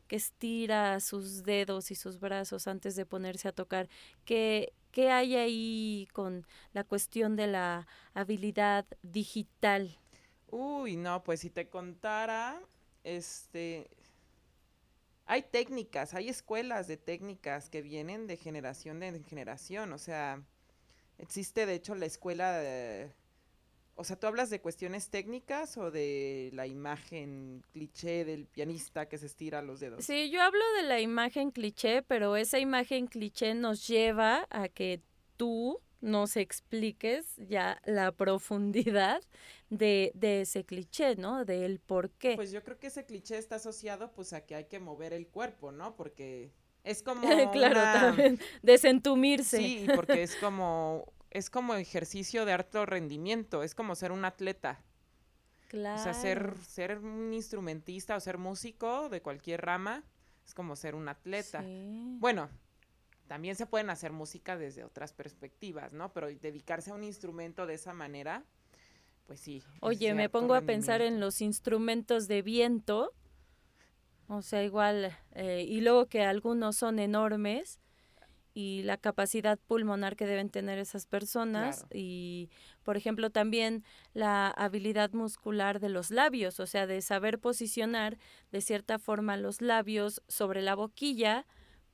[0.07, 3.89] que estira sus dedos y sus brazos antes de ponerse a tocar?
[4.25, 9.99] ¿Qué, ¿Qué hay ahí con la cuestión de la habilidad digital?
[10.49, 12.61] Uy, no, pues si te contara,
[13.03, 13.89] este,
[15.25, 20.41] hay técnicas, hay escuelas de técnicas que vienen de generación en generación, o sea,
[21.17, 23.11] existe de hecho la escuela de
[23.95, 29.17] o sea, ¿tú hablas de cuestiones técnicas o de la imagen cliché del pianista que
[29.17, 30.03] se estira los dedos?
[30.03, 35.01] Sí, yo hablo de la imagen cliché, pero esa imagen cliché nos lleva a que
[35.37, 39.21] tú nos expliques ya la profundidad
[39.69, 41.45] de, de ese cliché, ¿no?
[41.45, 42.35] Del por qué.
[42.35, 45.27] Pues yo creo que ese cliché está asociado pues a que hay que mover el
[45.27, 45.95] cuerpo, ¿no?
[45.95, 46.51] Porque
[46.83, 49.57] es como claro, también desentumirse.
[49.57, 54.79] Sí, porque es como es como ejercicio de alto rendimiento, es como ser un atleta.
[55.67, 55.99] Claro.
[55.99, 60.03] O sea, ser, ser un instrumentista o ser músico de cualquier rama
[60.45, 61.61] es como ser un atleta.
[62.19, 62.49] Bueno,
[63.27, 66.13] también se pueden hacer música desde otras perspectivas, ¿no?
[66.13, 68.45] Pero dedicarse a un instrumento de esa manera,
[69.27, 69.61] pues sí.
[69.81, 73.11] Oye, me pongo a pensar en los instrumentos de viento,
[74.29, 77.81] o sea, igual, eh, y luego que algunos son enormes,
[78.55, 82.49] y la capacidad pulmonar que deben tener esas personas y
[82.83, 88.17] por ejemplo también la habilidad muscular de los labios, o sea, de saber posicionar
[88.51, 91.45] de cierta forma los labios sobre la boquilla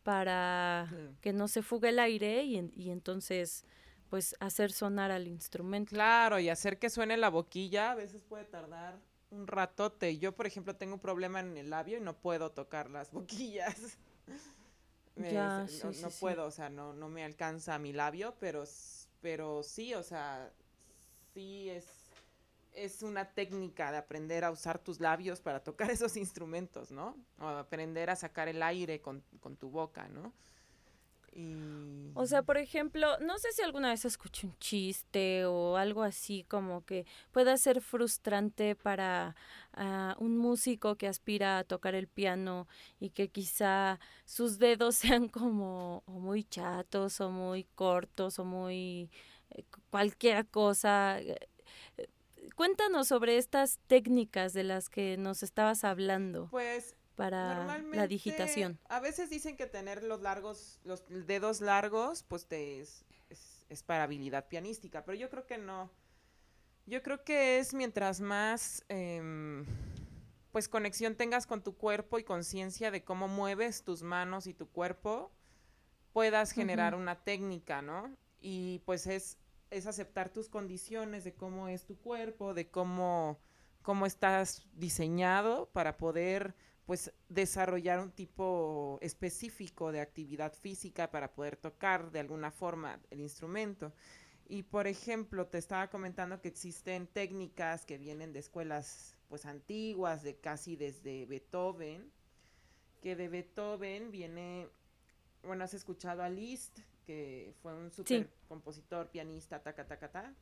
[0.04, 1.16] para Mm.
[1.22, 3.66] que no se fugue el aire y, y entonces
[4.10, 5.90] pues hacer sonar al instrumento.
[5.92, 10.18] Claro, y hacer que suene la boquilla a veces puede tardar un ratote.
[10.18, 13.98] Yo, por ejemplo, tengo un problema en el labio y no puedo tocar las boquillas.
[15.16, 16.18] Ya, sí, no, sí, no sí.
[16.20, 18.64] puedo, o sea, no, no me alcanza mi labio, pero,
[19.22, 20.52] pero sí, o sea,
[21.34, 21.86] sí es,
[22.74, 27.18] es una técnica de aprender a usar tus labios para tocar esos instrumentos, ¿no?
[27.40, 30.34] O aprender a sacar el aire con, con tu boca, ¿no?
[31.34, 32.12] Y...
[32.14, 36.44] O sea, por ejemplo, no sé si alguna vez escuché un chiste o algo así
[36.50, 39.36] como que pueda ser frustrante para
[39.74, 42.68] ah, un músico que aspira a tocar el piano
[43.00, 49.10] y que quizá sus dedos sean como o muy chatos o muy cortos o muy
[49.52, 51.20] eh, cu- cualquier cosa.
[51.22, 51.38] Eh,
[51.98, 52.08] eh,
[52.56, 56.96] Cuéntanos sobre estas técnicas de las que nos estabas hablando Pues
[57.30, 57.66] para
[57.98, 58.80] la digitación.
[58.90, 63.84] A veces dicen que tener los largos, los dedos largos, pues te es, es- es
[63.84, 65.90] para habilidad pianística, pero yo creo que no.
[66.86, 69.66] Yo creo que es mientras más em,
[70.52, 74.68] pues conexión tengas con tu cuerpo y conciencia de cómo mueves tus manos y tu
[74.70, 75.32] cuerpo,
[76.12, 78.14] puedas generar una técnica, ¿no?
[78.42, 79.38] Y pues es,
[79.70, 83.40] es aceptar tus condiciones de cómo es tu cuerpo, de cómo,
[83.82, 86.56] cómo estás diseñado para poder
[86.92, 93.22] pues desarrollar un tipo específico de actividad física para poder tocar de alguna forma el
[93.22, 93.94] instrumento.
[94.50, 100.22] Y por ejemplo, te estaba comentando que existen técnicas que vienen de escuelas pues antiguas,
[100.22, 102.12] de casi desde Beethoven,
[103.02, 104.68] que de Beethoven viene,
[105.44, 110.34] bueno, has escuchado a Liszt, que fue un super compositor, pianista, taca, taca, ta.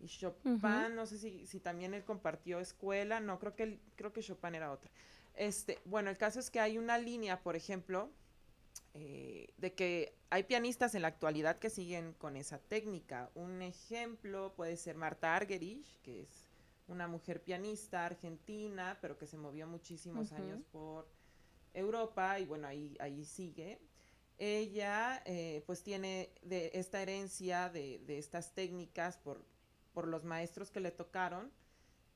[0.00, 4.12] Y Chopin, no sé si, si también él compartió escuela, no, creo que, él- creo
[4.12, 4.90] que Chopin era otra.
[5.38, 8.10] Este, bueno, el caso es que hay una línea, por ejemplo,
[8.94, 13.30] eh, de que hay pianistas en la actualidad que siguen con esa técnica.
[13.36, 16.28] Un ejemplo puede ser Marta Argerich, que es
[16.88, 21.08] una mujer pianista argentina, pero que se movió muchísimos años por
[21.72, 23.78] Europa y bueno, ahí, ahí sigue.
[24.38, 29.44] Ella eh, pues tiene de esta herencia de, de estas técnicas por,
[29.92, 31.52] por los maestros que le tocaron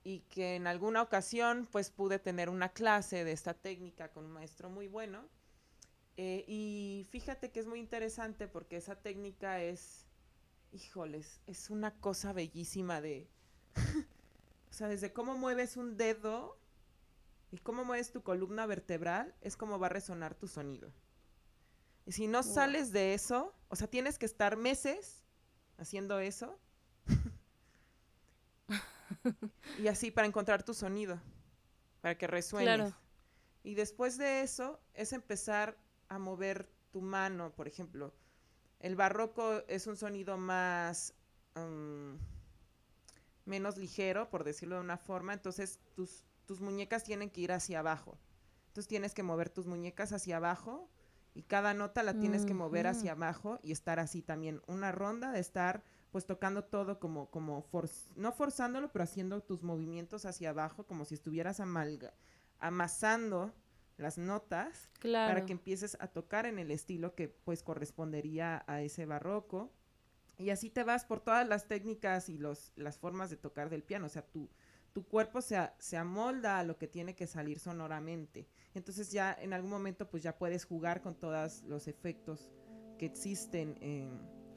[0.04, 4.32] y que en alguna ocasión pues pude tener una clase de esta técnica con un
[4.32, 5.28] maestro muy bueno.
[6.16, 10.06] Eh, y fíjate que es muy interesante porque esa técnica es,
[10.72, 13.30] híjoles, es una cosa bellísima de,
[14.70, 16.58] o sea, desde cómo mueves un dedo
[17.50, 20.92] y cómo mueves tu columna vertebral, es como va a resonar tu sonido.
[22.04, 22.54] Y si no Wow.
[22.54, 25.24] sales de eso, o sea, tienes que estar meses
[25.78, 26.58] haciendo eso.
[29.78, 31.20] Y así para encontrar tu sonido,
[32.00, 32.66] para que resuene.
[32.66, 32.96] Claro.
[33.62, 38.12] Y después de eso es empezar a mover tu mano, por ejemplo.
[38.80, 41.14] El barroco es un sonido más
[41.54, 42.14] mm,
[43.44, 47.78] menos ligero, por decirlo de una forma, entonces tus, tus muñecas tienen que ir hacia
[47.78, 48.18] abajo.
[48.68, 50.88] Entonces tienes que mover tus muñecas hacia abajo
[51.34, 54.62] y cada nota la tienes que mover hacia abajo y estar así también.
[54.66, 59.62] Una ronda de estar pues tocando todo como, como forz- no forzándolo, pero haciendo tus
[59.64, 62.14] movimientos hacia abajo como si estuvieras amalga
[62.60, 63.52] amasando
[63.98, 65.34] las notas Claro.
[65.34, 69.72] para que empieces a tocar en el estilo que pues correspondería a ese barroco.
[70.38, 73.82] Y así te vas por todas las técnicas y los, las formas de tocar del
[73.82, 74.06] piano.
[74.06, 74.48] O sea, tu,
[74.92, 78.48] tu cuerpo se, a- se amolda a lo que tiene que salir sonoramente.
[78.74, 82.48] Entonces ya en algún momento pues ya puedes jugar con todos los efectos
[82.98, 84.08] que existen eh,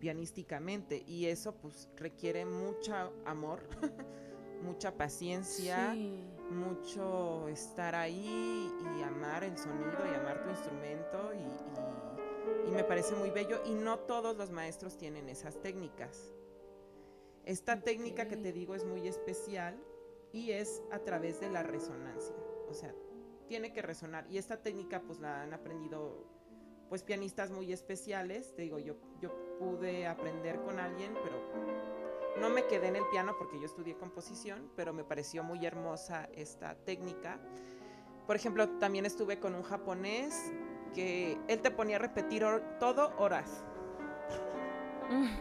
[0.09, 1.03] pianísticamente.
[1.07, 2.93] Y eso pues requiere mucho
[3.25, 3.67] amor,
[4.61, 6.23] mucha paciencia Sí.
[6.51, 12.83] mucho estar ahí y amar el sonido y amar tu instrumento y, y- y me
[12.83, 16.31] parece muy bello y no todos los maestros tienen esas técnicas.
[17.43, 19.75] Esta técnica que te digo es muy especial
[20.31, 22.35] y es a través de la resonancia,
[22.69, 22.93] o sea,
[23.47, 26.27] tiene que resonar y esta técnica pues la han aprendido
[26.89, 31.35] pues pianistas muy especiales, te digo, yo, yo pude aprender con alguien, pero
[32.39, 36.27] no me quedé en el piano porque yo estudié composición, pero me pareció muy hermosa
[36.33, 37.39] esta técnica.
[38.27, 40.51] Por ejemplo, también estuve con un japonés
[40.93, 42.43] que él te ponía a repetir
[42.79, 43.63] todo horas.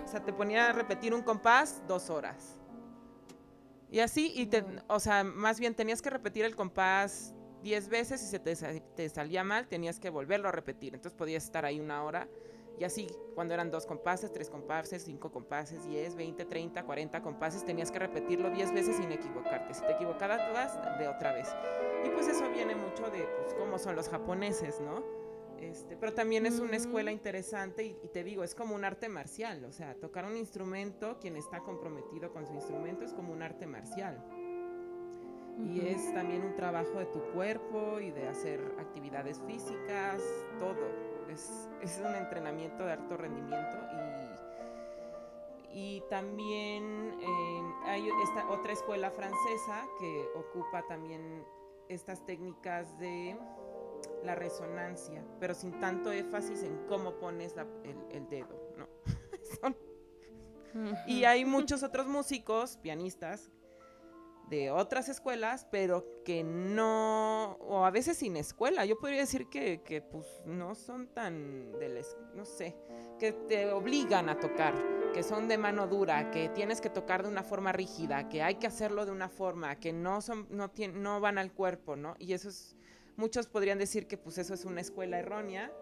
[0.04, 2.60] O sea, te ponía a repetir un compás dos horas.
[3.90, 8.22] Y así, y te, o sea, más bien tenías que repetir el compás diez veces
[8.22, 10.94] y se te, sa- te salía mal, tenías que volverlo a repetir.
[10.94, 12.28] Entonces podías estar ahí una hora.
[12.78, 17.64] Y así, cuando eran dos compases, tres compases, cinco compases, 10, 20, 30, 40 compases,
[17.64, 19.74] tenías que repetirlo 10 veces sin equivocarte.
[19.74, 21.48] Si te equivocabas, de otra vez.
[22.04, 25.04] Y pues eso viene mucho de pues, cómo son los japoneses, ¿no?
[25.58, 29.08] Este, pero también es una escuela interesante y, y, te digo, es como un arte
[29.08, 33.40] marcial, o sea, tocar un instrumento, quien está comprometido con su instrumento es como un
[33.40, 34.22] arte marcial.
[35.56, 40.20] Y es también un trabajo de tu cuerpo y de hacer actividades físicas,
[40.58, 41.13] todo.
[41.30, 43.76] Es, es un entrenamiento de alto rendimiento
[45.72, 51.44] y, y también eh, hay esta otra escuela francesa que ocupa también
[51.88, 53.36] estas técnicas de
[54.22, 57.54] la resonancia, pero sin tanto énfasis en cómo pones
[57.84, 58.88] el, el, dedo, ¿no?
[61.06, 63.48] Y hay muchos otros músicos, pianistas,
[64.48, 68.84] de otras escuelas, pero que no, o a veces sin escuela.
[68.84, 72.76] Yo podría decir que, que pues no son tan, de no sé,
[73.18, 74.74] que te obligan a tocar,
[75.12, 78.56] que son de mano dura, que tienes que tocar de una forma rígida, que hay
[78.56, 82.14] que hacerlo de una forma, que no, son, no, no van al cuerpo, ¿no?
[82.18, 82.76] Y eso es,
[83.16, 85.72] muchos podrían decir que pues eso es una escuela errónea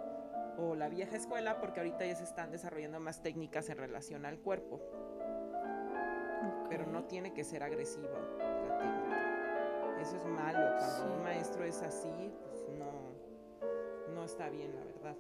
[0.58, 4.38] o la vieja escuela, porque ahorita ya se están desarrollando más técnicas en relación al
[4.38, 4.80] cuerpo
[6.72, 10.00] pero no tiene que ser agresiva la técnica.
[10.00, 10.74] Eso es malo.
[10.78, 15.14] Cuando un maestro es así, pues no, no está bien, la verdad.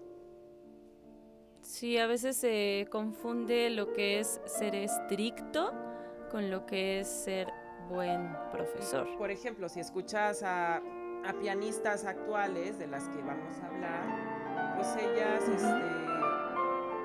[1.60, 5.72] Sí, a veces se confunde lo que es ser estricto
[6.30, 7.52] con lo que es ser
[7.90, 9.06] buen profesor.
[9.18, 14.96] Por ejemplo, si escuchas a, a pianistas actuales de las que vamos a hablar, pues
[14.96, 15.66] ellas, este,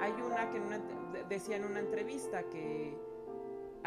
[0.02, 0.62] hay una que
[1.28, 3.07] decía en una entrevista que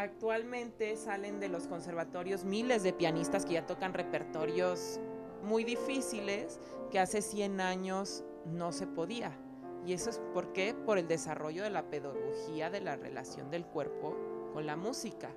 [0.01, 4.99] actualmente salen de los conservatorios miles de pianistas que ya tocan repertorios
[5.43, 6.59] muy difíciles
[6.91, 9.39] que hace 100 años no se podía.
[9.85, 10.75] Y eso es por qué?
[10.75, 14.17] Por el desarrollo de la pedagogía de la relación del cuerpo
[14.55, 15.35] con la música.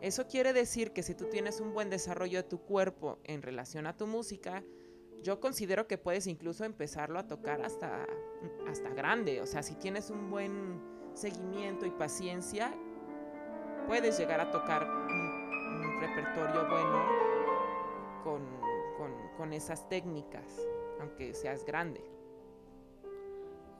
[0.00, 3.88] Eso quiere decir que si tú tienes un buen desarrollo de tu cuerpo en relación
[3.88, 4.62] a tu música,
[5.20, 8.06] yo considero que puedes incluso empezarlo a tocar hasta,
[8.68, 9.40] hasta grande.
[9.40, 10.80] O sea, si tienes un buen
[11.14, 12.72] seguimiento y paciencia,
[13.86, 17.04] puedes llegar a tocar un, repertorio bueno
[18.22, 18.42] con,
[19.38, 20.44] con, esas técnicas,
[21.00, 22.02] aunque seas grande.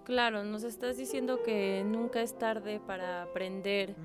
[0.05, 3.97] Claro, nos estás diciendo que nunca es tarde para aprender.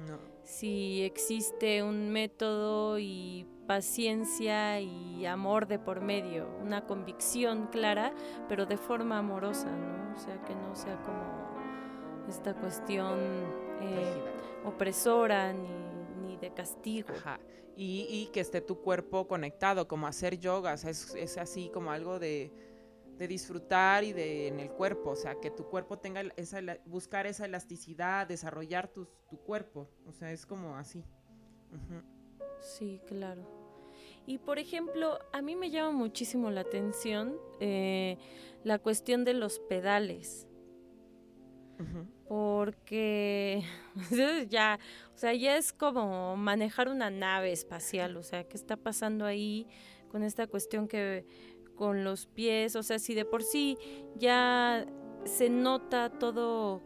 [0.44, 8.14] Si existe un método y paciencia y amor de por medio, una convicción clara,
[8.50, 10.16] pero de forma amorosa, ¿no?
[10.16, 13.20] O sea, que no sea como esta cuestión
[13.82, 14.24] eh,
[14.66, 15.81] opresora ni
[16.42, 17.10] de castigo.
[17.76, 22.52] Y, que esté tu cuerpo conectado, como hacer yoga, es, así como algo de,
[23.18, 27.46] disfrutar y de en el cuerpo, o sea, que tu cuerpo tenga esa, buscar esa
[27.46, 31.06] elasticidad, desarrollar tu, tu cuerpo, o sea, es como así.
[32.60, 33.46] Sí, claro.
[34.26, 38.18] Y por ejemplo, a mí me llama muchísimo la atención eh,
[38.64, 40.48] la cuestión de los pedales
[42.32, 43.62] porque
[44.50, 44.80] ya,
[45.14, 49.68] o sea, ya es como manejar una nave espacial, o sea, ¿qué está pasando ahí
[50.08, 51.26] con esta cuestión que
[51.76, 53.78] con los pies, o sea, si de por sí
[54.16, 54.86] ya
[55.26, 56.82] se nota todo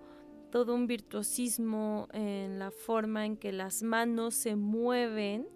[0.50, 5.48] todo un virtuosismo en la forma en que las manos se mueven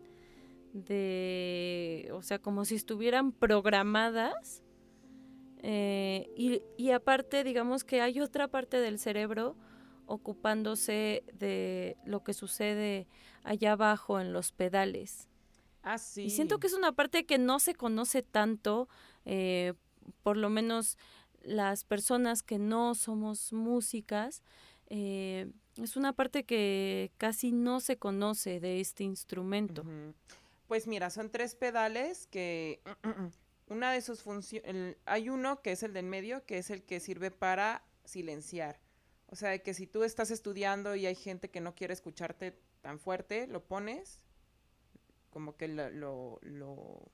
[0.71, 4.61] de, o sea, como si estuvieran programadas
[5.63, 6.29] eh,
[6.77, 9.55] y, aparte, digamos que hay otra parte del cerebro
[10.09, 13.07] ocupándose de lo que sucede
[13.43, 15.27] allá abajo en los pedales.
[15.83, 18.89] Ah, y siento que es una parte que no se conoce tanto,
[19.25, 19.73] eh,
[20.23, 20.97] por lo menos
[21.41, 24.43] las personas que no somos músicas,
[24.87, 29.85] eh, es una parte que casi no se conoce de este instrumento.
[30.67, 32.81] Pues mira, son tres pedales que
[33.67, 36.99] una de sus funciones, hay uno que es el del medio, que es el que
[36.99, 38.79] sirve para silenciar.
[39.31, 42.99] O sea, que si tú estás estudiando y hay gente que no quiere escucharte tan
[42.99, 44.19] fuerte, lo pones,
[45.29, 47.11] como que lo, lo, lo,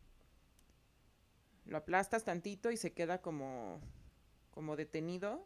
[1.76, 3.82] aplastas tantito y se queda como,
[4.52, 5.46] como detenido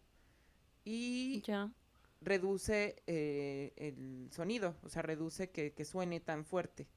[0.85, 1.43] y
[2.21, 6.87] reduce eh, el sonido, o sea, reduce que, suene tan fuerte.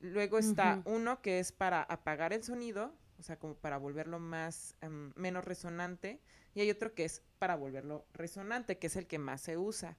[0.00, 4.74] Luego está uno que es para apagar el sonido, o sea, como para volverlo más,
[4.80, 6.20] em, menos resonante,
[6.54, 9.96] y hay otro que es para volverlo resonante, que es el que más se usa.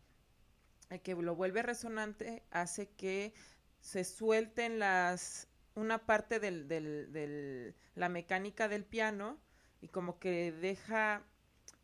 [0.90, 3.34] El que lo vuelve resonante hace que
[3.80, 9.38] se suelten las, una parte del, del, la mecánica del piano
[9.82, 11.24] y como que deja,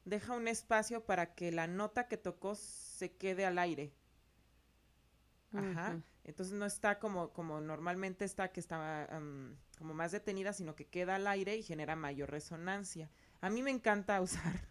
[0.05, 3.93] deja un espacio para que la nota que tocó se quede al aire.
[5.53, 6.01] Ajá.
[6.23, 9.07] Entonces no está como, como normalmente está, que está
[9.83, 13.09] como más detenida, sino que queda al aire y genera mayor resonancia.
[13.41, 14.65] A mí me encanta usar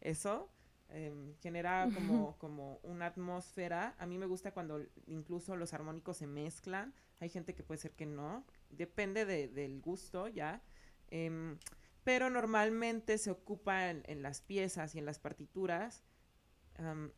[0.00, 0.48] eso.
[0.88, 3.94] em, genera como, como una atmósfera.
[3.98, 6.94] A mí me gusta cuando incluso los armónicos se mezclan.
[7.20, 8.46] Hay gente que puede ser que no.
[8.70, 10.62] Depende de- del gusto ya.
[11.08, 11.58] Em,
[12.04, 16.02] pero normalmente se ocupa en, en las piezas y en las partituras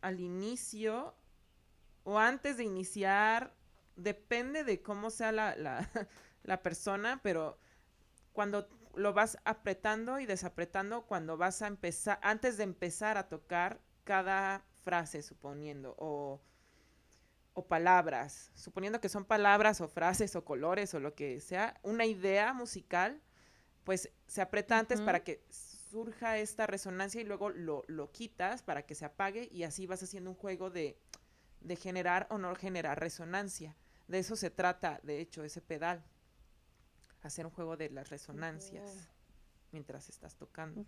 [0.00, 1.14] al inicio
[2.04, 3.54] o antes de iniciar,
[3.96, 5.88] depende de cómo sea la, la,
[6.46, 7.58] la persona, pero
[8.32, 13.80] cuando lo vas apretando y desapretando, cuando vas a empezar, antes de empezar a tocar
[14.04, 16.40] cada frase, suponiendo, o,
[17.52, 22.06] o palabras, suponiendo que son palabras o frases o colores o lo que sea, una
[22.06, 23.20] idea musical,
[23.84, 28.84] pues se aprieta antes para que surja esta resonancia y luego lo, lo quitas para
[28.84, 30.98] que se apague y así vas haciendo un juego de,
[31.60, 33.76] de generar o no generar resonancia.
[34.08, 36.04] De eso se trata, de hecho, ese pedal.
[37.26, 39.08] Hacer un juego de las resonancias
[39.72, 40.86] mientras estás tocando.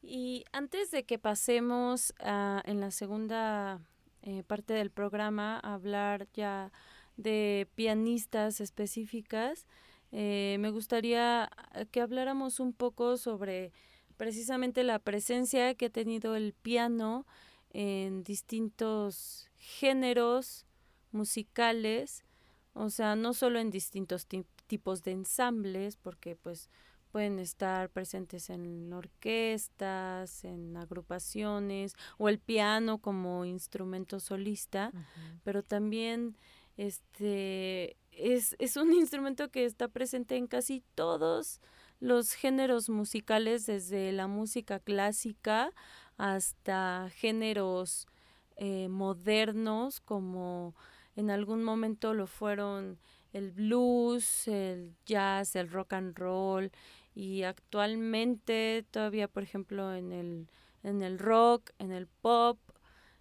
[0.00, 3.80] Y antes de que pasemos a, en la segunda
[4.22, 6.70] eh, parte del programa a hablar ya
[7.16, 9.66] de pianistas específicas,
[10.12, 11.50] eh, me gustaría
[11.90, 13.72] que habláramos un poco sobre
[14.16, 17.26] precisamente la presencia que ha tenido el piano
[17.70, 20.66] en distintos géneros
[21.12, 22.24] musicales,
[22.74, 26.68] o sea, no solo en distintos ti- tipos de ensambles, porque pues
[27.10, 34.92] pueden estar presentes en orquestas, en agrupaciones o el piano como instrumento solista,
[35.42, 36.36] pero también
[36.76, 41.60] este es, es un instrumento que está presente en casi todos
[42.00, 45.72] los géneros musicales, desde la música clásica
[46.16, 48.06] hasta géneros
[48.56, 50.74] eh, modernos, como
[51.16, 52.98] en algún momento lo fueron
[53.32, 56.70] el blues, el jazz, el rock and roll,
[57.14, 60.48] y actualmente todavía, por ejemplo, en el,
[60.82, 62.58] en el rock, en el pop,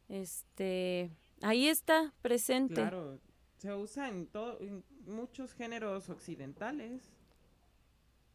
[0.07, 1.11] este,
[1.41, 2.75] ahí está presente.
[2.75, 3.19] Claro,
[3.57, 7.11] se usa en, todo, en muchos géneros occidentales.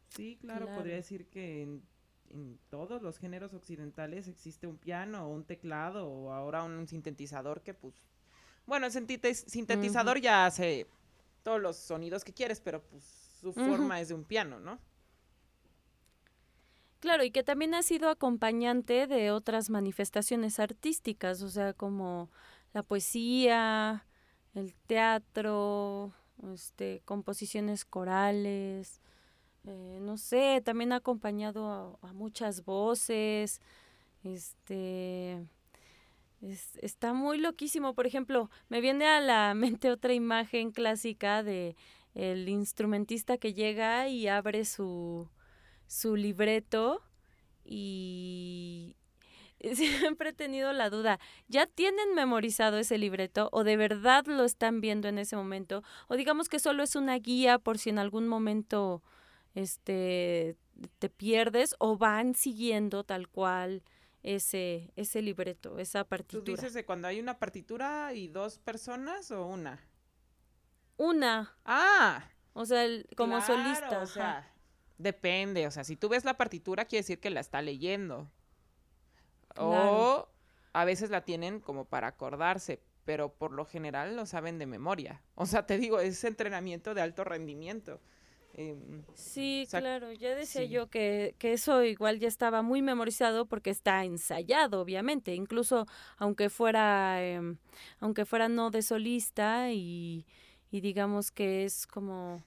[0.09, 0.77] Sí, claro, Claro.
[0.79, 1.83] podría decir que en,
[2.29, 7.61] en todos los géneros occidentales existe un piano o un teclado o ahora un sintetizador
[7.63, 7.95] que pues...
[8.65, 10.87] Bueno, el sintetiz- sintetizador ya hace
[11.43, 13.03] todos los sonidos que quieres, pero pues
[13.41, 14.79] su forma es de un piano, ¿no?
[16.99, 22.31] Claro, y que también ha sido acompañante de otras manifestaciones artísticas, o sea, como
[22.73, 24.05] la poesía,
[24.55, 26.13] el teatro,
[26.51, 29.01] este, composiciones corales,
[29.65, 33.61] eh, no sé, también ha acompañado a, a muchas voces,
[34.23, 35.45] este,
[36.41, 37.93] es- está muy loquísimo.
[37.95, 41.75] Por ejemplo, me viene a la mente otra imagen clásica de
[42.13, 45.29] el instrumentista que llega y abre su,
[45.87, 47.01] su libreto
[47.65, 48.95] y
[49.75, 54.81] siempre he tenido la duda, ¿ya tienen memorizado ese libreto o de verdad lo están
[54.81, 55.83] viendo en ese momento?
[56.07, 59.01] O digamos que solo es una guía por si en algún momento
[59.55, 60.57] este
[60.99, 63.81] te pierdes o van siguiendo tal cual
[64.25, 66.55] ese ese libreto, esa ¿Tú partitura.
[66.55, 69.79] dices de cuando hay una partitura y dos personas o una?
[70.97, 73.99] Una, Ah, o sea, el- como Claro, solista.
[73.99, 74.47] O ajá.
[74.97, 75.67] depende.
[75.67, 78.29] O sea, si tú ves la partitura, quiere decir que la está leyendo.
[79.57, 80.27] O
[80.73, 85.21] a veces la tienen como para acordarse, pero por lo general lo saben de memoria.
[85.35, 88.01] O sea, te digo, es entrenamiento de alto rendimiento.
[88.57, 90.69] Em, Sí, O sea, claro, ya decía sí.
[90.69, 95.87] yo que, que eso igual ya estaba muy memorizado porque está ensayado, obviamente, incluso
[96.17, 97.57] aunque fuera, em,
[97.99, 100.25] aunque fuera no de solista y,
[100.71, 102.43] y digamos que es como,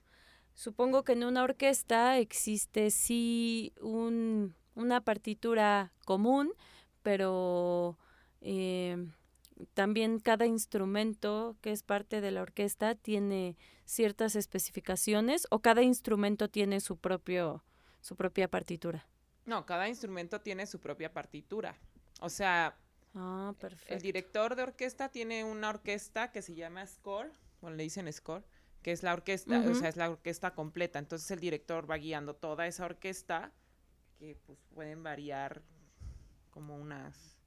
[0.55, 6.53] supongo que en una orquesta existe sí un, una partitura común,
[7.03, 7.99] pero
[8.41, 9.13] em,
[9.75, 16.49] también cada instrumento que es parte de la orquesta tiene ciertas especificaciones o cada instrumento
[16.49, 17.65] tiene su propio
[18.01, 19.07] su propia partitura.
[19.45, 21.77] no, cada instrumento tiene su propia partitura.
[22.21, 22.77] O sea,
[23.15, 23.55] Ah,
[23.87, 28.45] el director de orquesta tiene una orquesta que se llama score, o le dicen score,
[28.83, 30.99] que es la orquesta, o sea, es la orquesta completa.
[30.99, 33.53] Entonces el director va guiando toda esa orquesta,
[34.19, 35.63] que pues pueden variar
[36.51, 37.38] como unas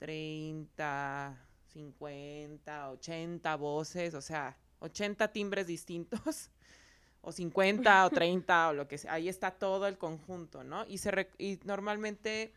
[0.00, 1.38] 30,
[1.68, 6.50] 50, 80 voces, o sea, 80 timbres distintos,
[7.22, 9.14] o 50 o 30 o lo que sea.
[9.14, 10.86] Ahí está todo el conjunto, ¿no?
[10.86, 12.52] Y, se y normalmente,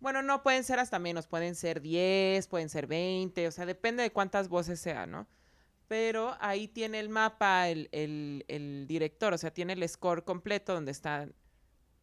[0.00, 4.02] bueno, no pueden ser hasta menos, pueden ser 10, pueden ser 20, o sea, depende
[4.02, 5.28] de cuántas voces sea, ¿no?
[5.88, 10.74] Pero ahí tiene el mapa el, el- el director, o sea, tiene el score completo
[10.74, 11.34] donde están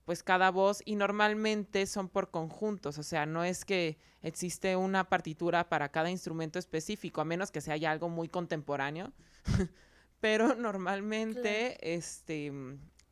[0.07, 5.09] pues cada voz y normalmente son por conjuntos, o sea, no es que existe una
[5.09, 9.11] partitura para cada instrumento específico, a menos que sea ya algo muy contemporáneo,
[10.21, 12.53] pero normalmente este,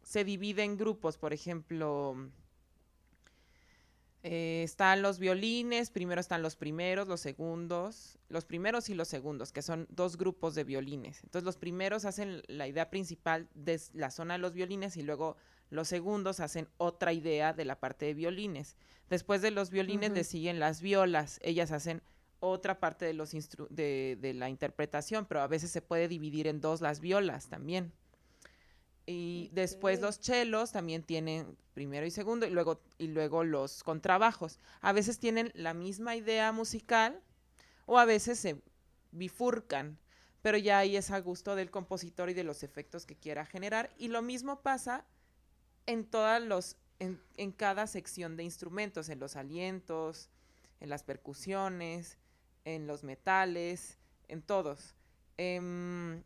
[0.04, 2.16] se divide en grupos, por ejemplo,
[4.24, 9.52] eh, están los violines, primero están los primeros, los segundos, los primeros y los segundos,
[9.52, 11.22] que son dos grupos de violines.
[11.26, 15.36] Entonces los primeros hacen la idea principal de la zona de los violines y luego
[15.70, 18.78] los segundos hacen otra idea de la parte de violines.
[19.10, 21.40] Después de los violines le siguen las violas.
[21.44, 22.02] Ellas hacen
[22.40, 23.32] otra parte de, los
[23.70, 27.92] de, de, la interpretación, pero a veces se puede dividir en dos las violas también.
[29.06, 34.60] Y después los chelos también tienen primero y segundo, y luego, y luego los contrabajos.
[34.82, 37.22] A veces tienen la misma idea musical
[37.86, 38.62] o a veces se
[39.12, 40.00] bifurcan,
[40.42, 43.92] pero ya ahí es a gusto del compositor y de los efectos que quiera generar.
[43.98, 45.06] Y lo mismo pasa
[45.86, 50.30] en todas los, en, en cada sección de instrumentos, en los alientos,
[50.80, 52.18] en las percusiones,
[52.64, 54.96] en los metales, en todos.
[55.38, 56.24] Em,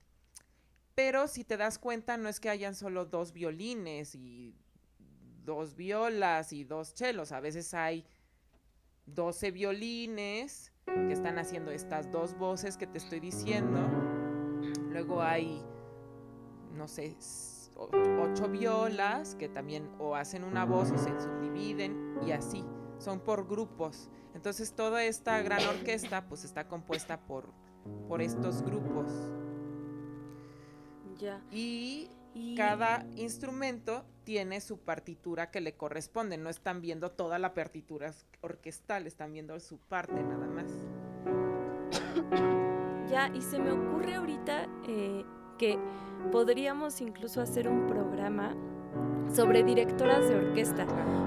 [0.95, 4.55] pero si te das cuenta, no es que hayan solo dos violines y
[5.45, 7.31] dos violas y dos chelos.
[7.31, 8.05] A veces hay
[9.05, 13.79] 12 violines que están haciendo estas dos voces que te estoy diciendo.
[14.91, 15.63] Luego hay,
[16.73, 17.15] no sé,
[18.21, 22.65] ocho violas que también o hacen una voz y se subdividen y así,
[22.97, 24.09] son por grupos.
[24.33, 27.51] Entonces toda esta gran orquesta pues está compuesta por,
[28.07, 29.11] por estos grupos.
[31.17, 31.41] Ya.
[31.51, 32.11] Y,
[32.55, 36.37] cada instrumento tiene su partitura que le corresponde.
[36.37, 40.71] No están viendo toda la partitura orquestal, están viendo su parte nada más.
[43.09, 45.25] Ya, y se me ocurre ahorita eh,
[45.57, 45.79] que
[46.31, 48.55] podríamos incluso hacer un programa
[49.31, 50.85] sobre directoras de orquesta,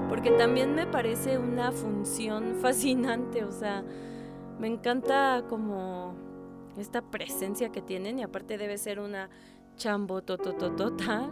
[0.09, 3.83] porque también me parece una función fascinante, o sea,
[4.59, 6.15] me encanta como
[6.77, 9.29] esta presencia que tienen y aparte debe ser una
[9.75, 11.29] chambo totototota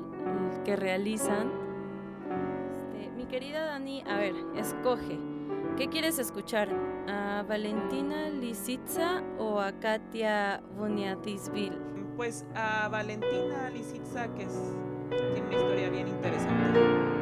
[0.65, 1.51] que realizan.
[2.93, 5.19] Este, mi querida Dani, a ver, escoge.
[5.77, 6.69] ¿Qué quieres escuchar?
[7.07, 11.77] ¿A Valentina Lisitza o a Katia Boniatisville?
[12.15, 14.53] Pues a Valentina Lisitza, que es,
[15.09, 17.20] tiene una historia bien interesante.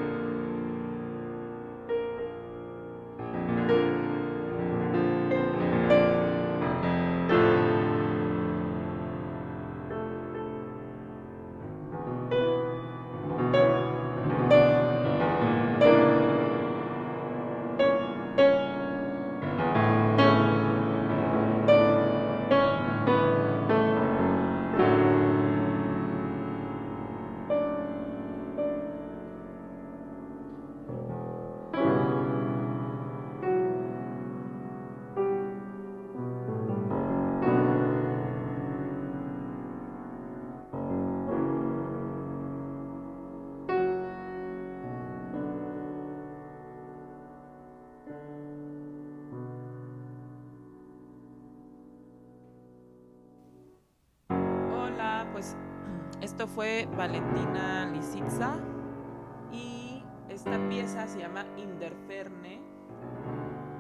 [56.60, 58.60] Fue Valentina Lisitza
[59.50, 62.60] y esta pieza se llama Inderferne,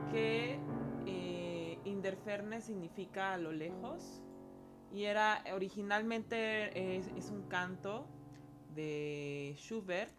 [0.09, 0.57] que
[1.05, 4.23] eh, Inderferne significa a lo lejos
[4.93, 8.07] y era originalmente es, un canto
[8.73, 10.15] de Schubert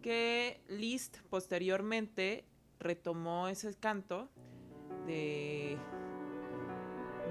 [0.00, 2.44] que Liszt posteriormente
[2.78, 4.28] retomó ese canto
[5.04, 5.76] de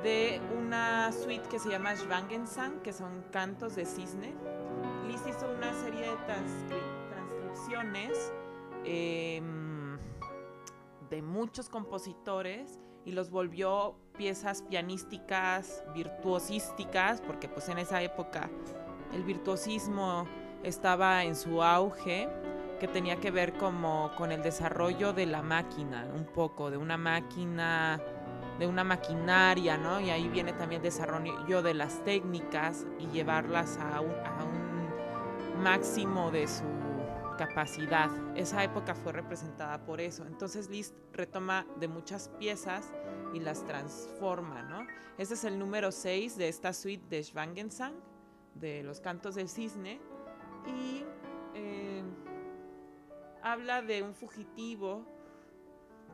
[0.04, 4.36] de una suite que se llama Schwangensang, que son cantos de cisne.
[5.08, 8.34] Liz hizo una serie de transcripciones
[8.84, 9.98] em,
[11.10, 18.50] de muchos compositores y los volvió piezas pianísticas, virtuosísticas, porque pues en esa época
[19.14, 20.26] el virtuosismo
[20.64, 22.28] estaba en su auge,
[22.80, 26.98] que tenía que ver como con el desarrollo de la máquina, un poco, de una
[26.98, 28.02] máquina
[28.60, 30.00] de una maquinaria, ¿no?
[30.00, 34.47] Y ahí viene también el desarrollo de las técnicas y llevarlas a un,
[35.58, 36.64] máximo de su
[37.38, 38.10] capacidad.
[38.36, 40.26] Esa época fue representada por eso.
[40.26, 42.92] Entonces Liszt retoma de muchas piezas
[43.34, 44.86] y las transforma, ¿no?
[45.18, 47.96] Este es el número 6 de esta suite de Schwangensang,
[48.56, 50.00] de los cantos del cisne,
[50.66, 51.04] y
[51.54, 52.04] eh,
[53.42, 55.06] habla de un fugitivo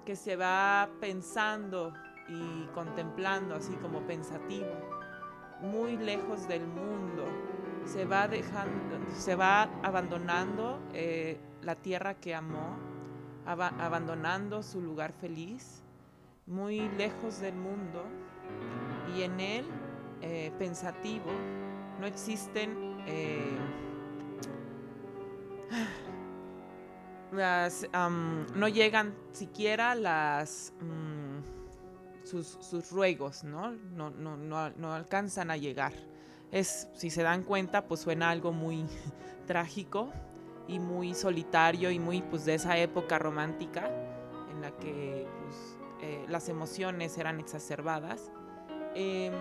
[0.05, 1.93] que se va pensando
[2.27, 4.71] y contemplando así como pensativo,
[5.61, 7.25] muy lejos del mundo.
[7.85, 12.77] Se va dejando, se va abandonando eh, la tierra que amó,
[13.45, 15.83] abandonando su lugar feliz,
[16.45, 18.03] muy lejos del mundo,
[19.15, 19.65] y en él,
[20.21, 21.31] eh, pensativo,
[21.99, 23.57] no existen eh,
[27.31, 31.23] las, no llegan siquiera las mm,
[32.23, 33.71] sus, ruegos, ¿no?
[33.71, 34.37] No, ¿no?
[34.69, 35.93] no, alcanzan a llegar.
[36.53, 38.85] Es, si se dan cuenta, pues suena algo muy
[39.47, 40.11] trágico
[40.67, 43.89] y muy solitario y muy pues de esa época romántica
[44.51, 48.31] en la que pues, eh, las emociones eran exacerbadas.
[48.93, 49.33] Em,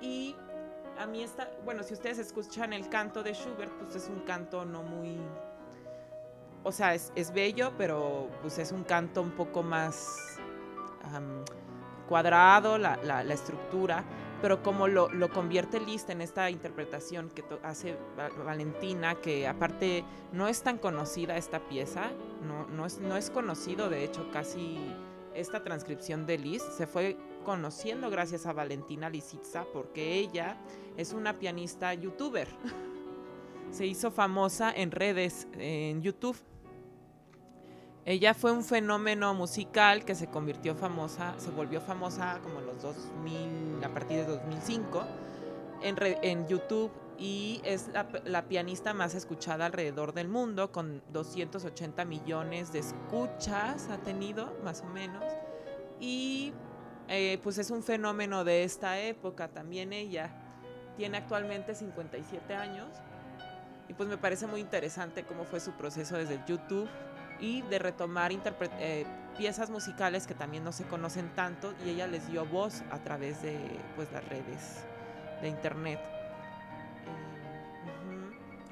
[0.00, 0.34] y
[0.98, 4.64] a mí está, bueno, si ustedes escuchan el canto de Schubert, pues es un canto
[4.64, 5.18] no muy,
[6.64, 10.36] o sea, es, bello, pero pues es un canto un poco más
[12.08, 14.04] cuadrado, la, estructura,
[14.40, 17.96] pero como lo, convierte Liszt en esta interpretación que hace
[18.44, 22.10] Valentina, que aparte no es tan conocida esta pieza,
[22.46, 24.78] no, no, es, no es conocido, de hecho, casi
[25.34, 30.58] esta transcripción de Liszt se fue conociendo gracias a Valentina Lisitsa porque ella
[30.96, 32.48] es una pianista youtuber.
[33.70, 36.36] Se hizo famosa en redes, en YouTube.
[38.08, 42.80] Ella fue un fenómeno musical que se convirtió famosa, se volvió famosa como en los
[42.80, 45.04] 2000, a partir de 2005
[45.82, 52.06] en, en YouTube y es la, la, pianista más escuchada alrededor del mundo, con 280
[52.06, 55.22] millones de escuchas ha tenido, más o menos.
[56.00, 56.54] Y
[57.08, 60.30] eh, pues es un fenómeno de esta época también ella.
[60.96, 62.88] Tiene actualmente 57 años
[63.86, 66.88] y pues me parece muy interesante cómo fue su proceso desde YouTube
[67.40, 72.28] y de retomar eh, piezas musicales que también no se conocen tanto y ella les
[72.28, 73.58] dio voz a través de
[73.96, 74.84] pues las redes
[75.40, 76.00] de internet.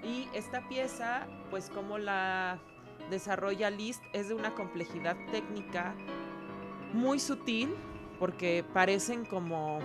[0.03, 2.59] Eh, y esta pieza, pues como la
[3.11, 5.95] desarrolla Liszt, es de una complejidad técnica
[6.93, 7.75] muy sutil,
[8.19, 9.81] porque parecen como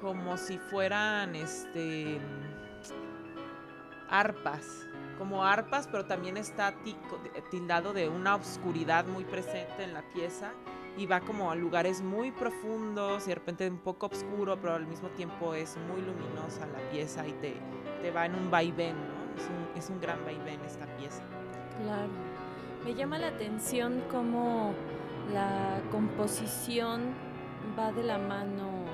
[0.00, 2.20] como si fueran este
[4.10, 4.86] arpas,
[5.18, 6.74] como arpas, pero también está
[7.50, 10.52] tildado de una oscuridad muy presente en la pieza
[10.96, 14.86] y va como a lugares muy profundos y de repente un poco oscuro, pero al
[14.86, 17.54] mismo tiempo es muy luminosa la pieza y te,
[18.00, 19.24] te va en un vaivén, ¿no?
[19.36, 21.22] Es un, es un gran vaivén esta pieza.
[21.82, 22.10] Claro.
[22.84, 24.72] Me llama la atención cómo
[25.32, 27.14] la composición
[27.78, 28.84] va de la mano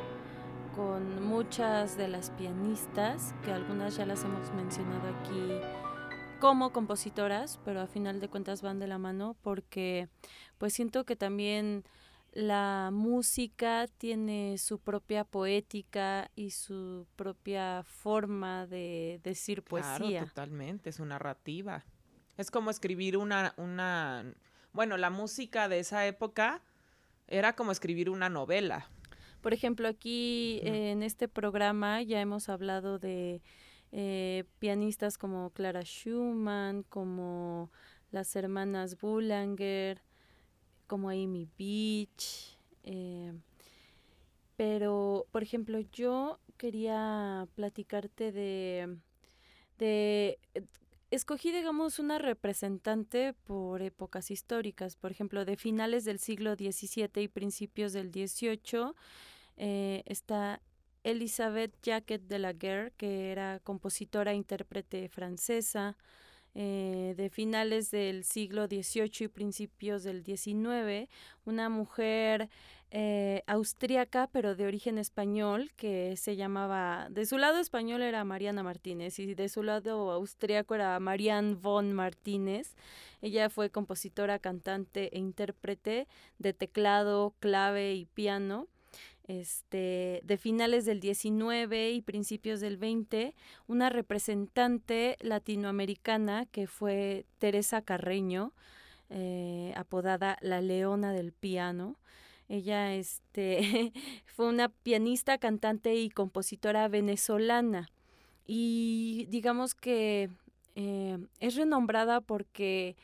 [0.76, 5.60] con muchas de las pianistas, que algunas ya las hemos mencionado aquí
[6.40, 10.08] como compositoras, pero a final de cuentas van de la mano porque
[10.56, 11.84] pues siento que también
[12.32, 19.98] la música tiene su propia poética y su propia forma de decir poesía.
[19.98, 21.84] Claro, totalmente, su narrativa.
[22.38, 24.24] Es como escribir una, una
[24.72, 26.62] bueno, la música de esa época
[27.28, 28.88] era como escribir una novela.
[29.42, 33.42] Por ejemplo, aquí en este programa ya hemos hablado de
[33.92, 37.70] eh, pianistas como Clara Schumann, como
[38.10, 40.00] las hermanas Boulanger,
[40.86, 42.58] como Amy Beach.
[42.84, 43.32] Eh,
[44.56, 48.98] pero, por ejemplo, yo quería platicarte de,
[49.78, 50.38] de
[51.10, 57.28] escogí, digamos, una representante por épocas históricas, por ejemplo, de finales del siglo XVII y
[57.28, 58.92] principios del XVIII.
[59.56, 60.60] Eh, está
[61.04, 65.96] Elizabeth Jacquet de la Guerre, que era compositora e intérprete francesa.
[66.54, 71.08] Eh, de finales del siglo XVIII y principios del XIX,
[71.44, 72.48] una mujer
[72.90, 78.64] eh, austríaca, pero de origen español, que se llamaba, de su lado español era Mariana
[78.64, 82.74] Martínez y de su lado austríaco era Marianne von Martínez.
[83.22, 88.66] Ella fue compositora, cantante e intérprete de teclado, clave y piano.
[89.30, 93.36] Este, de finales del 19 y principios del 20,
[93.68, 98.52] una representante latinoamericana que fue Teresa Carreño,
[99.08, 101.94] eh, apodada la Leona del Piano.
[102.48, 103.92] Ella este,
[104.26, 107.88] fue una pianista, cantante y compositora venezolana.
[108.48, 110.28] Y digamos que
[110.74, 112.96] eh, es renombrada porque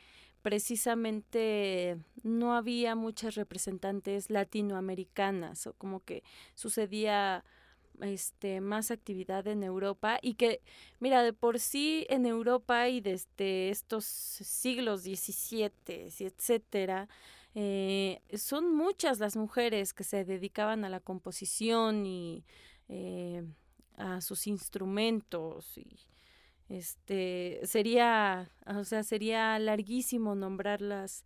[0.47, 6.23] precisamente no había muchas representantes latinoamericanas o como que
[6.55, 7.43] sucedía
[7.99, 10.61] este más actividad en Europa y que
[11.01, 17.09] mira de por sí en Europa y desde estos siglos XVII etcétera
[17.53, 22.45] eh, son muchas las mujeres que se dedicaban a la composición y
[22.87, 23.43] eh,
[23.97, 25.99] a sus instrumentos y
[26.69, 31.23] Este sería, o sea, sería larguísimo nombrarlas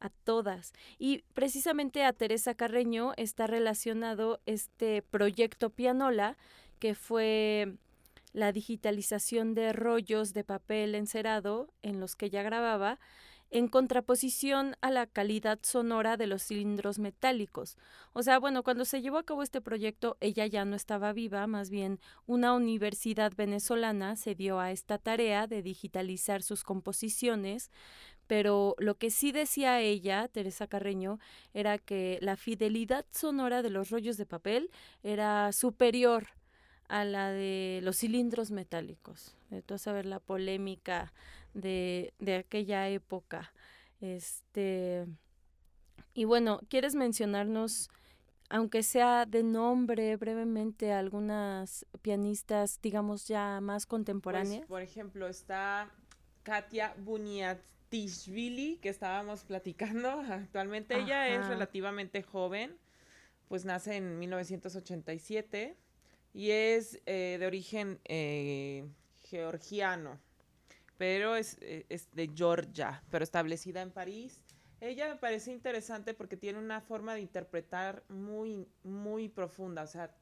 [0.00, 0.72] a todas.
[0.98, 6.36] Y precisamente a Teresa Carreño está relacionado este proyecto Pianola,
[6.78, 7.76] que fue
[8.32, 12.98] la digitalización de rollos de papel encerado en los que ella grababa,
[13.54, 17.78] en contraposición a la calidad sonora de los cilindros metálicos.
[18.12, 21.46] O sea, bueno, cuando se llevó a cabo este proyecto, ella ya no estaba viva,
[21.46, 27.70] más bien una universidad venezolana se dio a esta tarea de digitalizar sus composiciones,
[28.26, 31.20] pero lo que sí decía ella, Teresa Carreño,
[31.52, 34.72] era que la fidelidad sonora de los rollos de papel
[35.04, 36.26] era superior
[36.88, 39.36] a la de los cilindros metálicos.
[39.50, 41.12] Entonces, a ver la polémica
[41.54, 43.52] de, de aquella época.
[44.00, 45.06] Este,
[46.12, 47.90] y bueno, ¿quieres mencionarnos,
[48.50, 54.58] aunque sea de nombre brevemente, algunas pianistas, digamos, ya más contemporáneas?
[54.58, 55.90] Pues, por ejemplo, está
[56.42, 60.98] Katia Buniatishvili, que estábamos platicando actualmente.
[60.98, 62.76] Ella es relativamente joven,
[63.48, 65.76] pues nace en 1987
[66.34, 68.84] y es eh, de origen eh,
[69.22, 70.18] georgiano,
[70.98, 74.42] pero es, eh, es, de Georgia, pero establecida en París.
[74.80, 80.14] Ella me parece interesante porque tiene una forma de interpretar muy, muy profunda, o sea,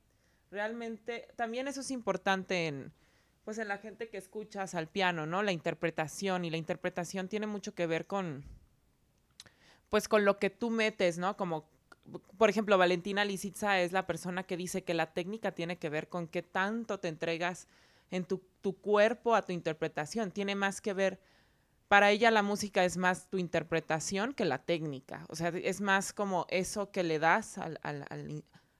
[0.50, 2.92] realmente, también eso es importante en,
[3.44, 5.42] pues en la gente que escuchas al piano, ¿no?
[5.42, 8.44] La interpretación, y la interpretación tiene mucho que ver con,
[9.88, 11.38] pues con lo que tú metes, ¿no?
[11.38, 11.66] Como
[12.36, 16.08] por ejemplo, Valentina Lisitza es la persona que dice que la técnica tiene que ver
[16.08, 17.68] con qué tanto te entregas
[18.10, 18.42] en tu,
[18.80, 20.30] cuerpo a tu interpretación.
[20.30, 21.20] Tiene más que ver,
[21.88, 25.24] para ella la música es más tu interpretación que la técnica.
[25.28, 27.78] O sea, es más como eso que le das al,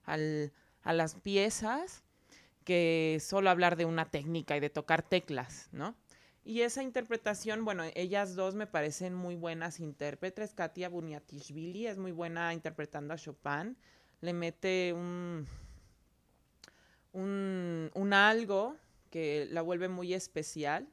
[0.05, 2.03] a las piezas
[2.63, 5.95] que solo hablar de una técnica y de tocar teclas, ¿no?
[6.45, 10.53] Y esa interpretación, bueno, ellas dos me parecen muy buenas intérpretes.
[10.53, 13.77] Katia Buniatishvili es muy buena interpretando a Chopin.
[14.19, 15.47] Le mete un,
[17.13, 18.75] un, algo
[19.09, 20.89] que la vuelve muy especial.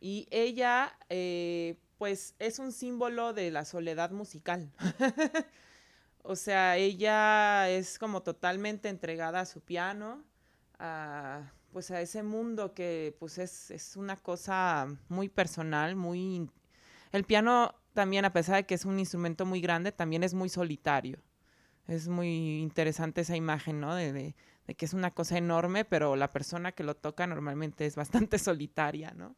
[0.00, 4.70] Y ella, eh, pues, es un símbolo de la soledad musical.
[6.22, 10.22] o sea, ella es como totalmente entregada a su piano,
[10.78, 16.48] a pues a ese mundo que pues es, una cosa muy personal, muy...
[17.10, 20.48] El piano también, a pesar de que es un instrumento muy grande, también es muy
[20.48, 21.18] solitario.
[21.88, 23.96] Es muy interesante esa imagen, ¿no?
[23.96, 24.36] De,
[24.76, 29.10] que es una cosa enorme, pero la persona que lo toca normalmente es bastante solitaria,
[29.10, 29.34] ¿no?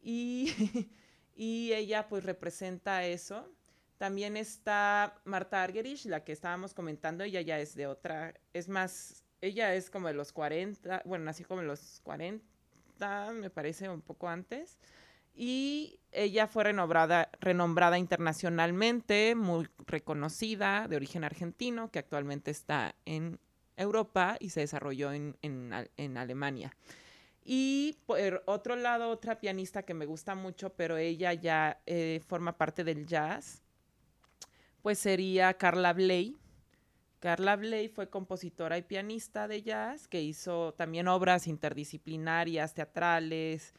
[0.00, 0.88] Y,
[1.36, 3.52] y ella pues representa eso.
[3.98, 9.25] También está Marta Argerich, la que estábamos comentando, ella ya es de otra, es más
[9.46, 12.44] ella es como de los 40, bueno, nació como de los 40,
[13.32, 14.78] me parece un poco antes.
[15.34, 23.38] Y ella fue renombrada, internacionalmente, muy reconocida, de origen argentino, que actualmente está en
[23.76, 26.74] Europa y se desarrolló en, en, Alemania.
[27.44, 32.56] Y por otro lado, otra pianista que me gusta mucho, pero ella ya eh, forma
[32.56, 33.62] parte del jazz,
[34.80, 36.38] pues sería Carla Bley,
[37.26, 43.74] Carla Bley fue compositora y pianista de jazz que hizo también obras interdisciplinarias, teatrales,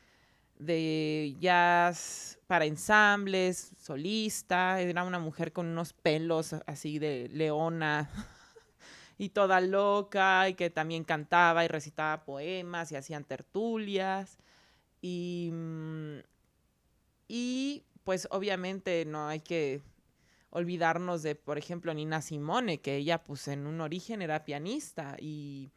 [0.60, 4.82] de jazz para ensambles, solista.
[4.82, 8.10] Era una mujer con unos pelos así de leona
[9.18, 14.40] y toda loca y que también cantaba y recitaba poemas y hacían tertulias.
[15.02, 16.18] Y, mm,
[17.30, 19.82] y pues obviamente no hay que
[20.50, 25.72] olvidarnos de, por ejemplo, Nina Simone, que ella pues en un origen era pianista y,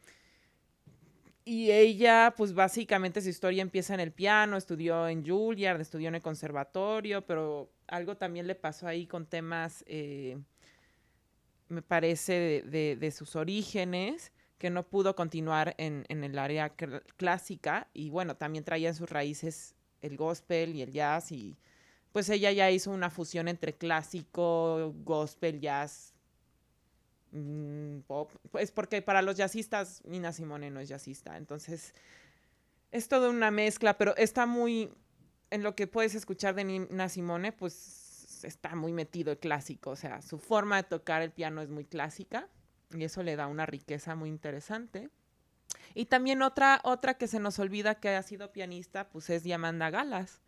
[1.43, 6.15] y ella pues básicamente su historia empieza en el piano, estudió en Juilliard, estudió en
[6.15, 10.37] el conservatorio, pero algo también le pasó ahí con temas, eh,
[11.67, 16.73] me parece, de, sus orígenes que no pudo continuar en, en el área
[17.17, 21.57] clásica y bueno, también traía en sus raíces el gospel y el jazz y
[22.11, 26.13] pues ella ya hizo una fusión entre clásico, gospel, jazz,
[27.31, 28.31] mm, pop.
[28.51, 31.37] Pues porque para los jazzistas, Nina Simone no es jazzista.
[31.37, 31.93] Entonces,
[32.91, 34.93] es toda una mezcla, pero está muy.
[35.49, 39.91] En lo que puedes escuchar de Nina Simone, pues está muy metido el clásico.
[39.91, 42.47] O sea, su forma de tocar el piano es muy clásica
[42.93, 45.09] y eso le da una riqueza muy interesante.
[45.93, 49.89] Y también otra, otra que se nos olvida que ha sido pianista, pues es Yamanda
[49.89, 50.41] Galas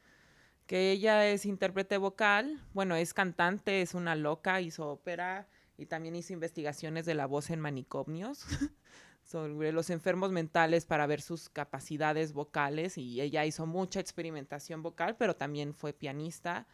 [0.67, 5.47] que ella es intérprete vocal, bueno, es cantante, es una loca, hizo ópera
[5.77, 8.45] y también hizo investigaciones de la voz en manicomios.
[9.23, 15.15] sobre los enfermos mentales para ver sus capacidades vocales y ella hizo mucha experimentación vocal,
[15.17, 16.67] pero también fue pianista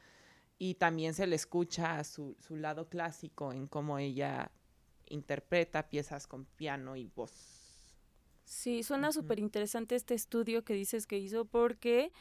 [0.58, 4.52] y también se le escucha su, su lado clásico en cómo ella
[5.08, 7.32] interpreta piezas con piano y voz.
[8.46, 12.12] Sí, suena súper interesante este estudio que dices que hizo porque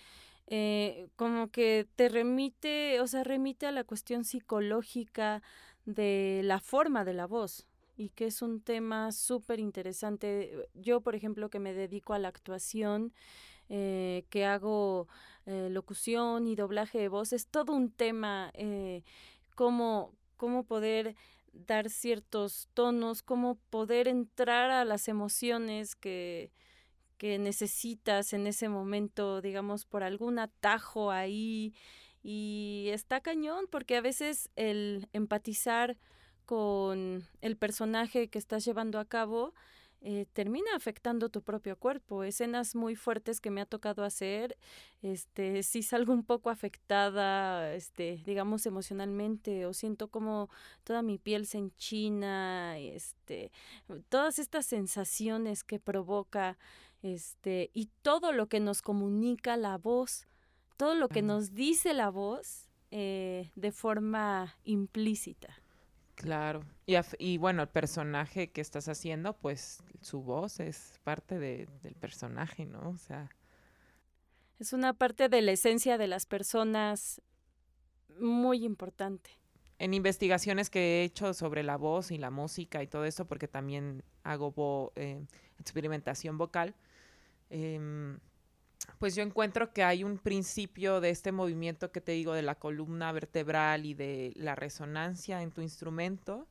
[0.48, 5.42] eh, como que te remite, o sea, remite a la cuestión psicológica
[5.84, 10.68] de la forma de la voz y que es un tema súper interesante.
[10.74, 13.12] Yo, por ejemplo, que me dedico a la actuación,
[13.68, 15.08] eh, que hago
[15.46, 19.02] eh, locución y doblaje de voz, es todo un tema, eh,
[19.56, 21.16] cómo, cómo poder
[21.52, 26.52] dar ciertos tonos, cómo poder entrar a las emociones que,
[27.18, 31.74] que necesitas en ese momento, digamos, por algún atajo ahí.
[32.22, 35.98] Y está cañón porque a veces el empatizar
[36.46, 39.52] con el personaje que estás llevando a cabo,
[40.00, 42.22] eh, termina afectando tu propio cuerpo.
[42.22, 44.56] Escenas muy fuertes que me ha tocado hacer,
[45.02, 50.50] este, si salgo un poco afectada, este, digamos emocionalmente, o siento como
[50.84, 53.50] toda mi piel se enchina, este,
[54.08, 56.58] todas estas sensaciones que provoca,
[57.02, 60.26] este, y todo lo que nos comunica la voz,
[60.76, 65.54] todo lo que nos dice la voz eh, de forma implícita.
[66.14, 66.64] Claro.
[66.86, 71.94] Y, y, bueno, el personaje que estás haciendo, pues su voz es parte de, del
[71.94, 72.90] personaje, ¿no?
[72.90, 73.30] O sea.
[74.58, 77.22] Es una parte de la esencia de las personas
[78.18, 79.30] muy importante.
[79.78, 83.46] En investigaciones que he hecho sobre la voz y la música y todo eso, porque
[83.46, 85.24] también hago eh,
[85.60, 86.74] experimentación vocal,
[87.50, 88.18] eh,
[88.98, 92.56] pues yo encuentro que hay un principio de este movimiento que te digo de la
[92.56, 96.48] columna vertebral y de la resonancia en tu instrumento.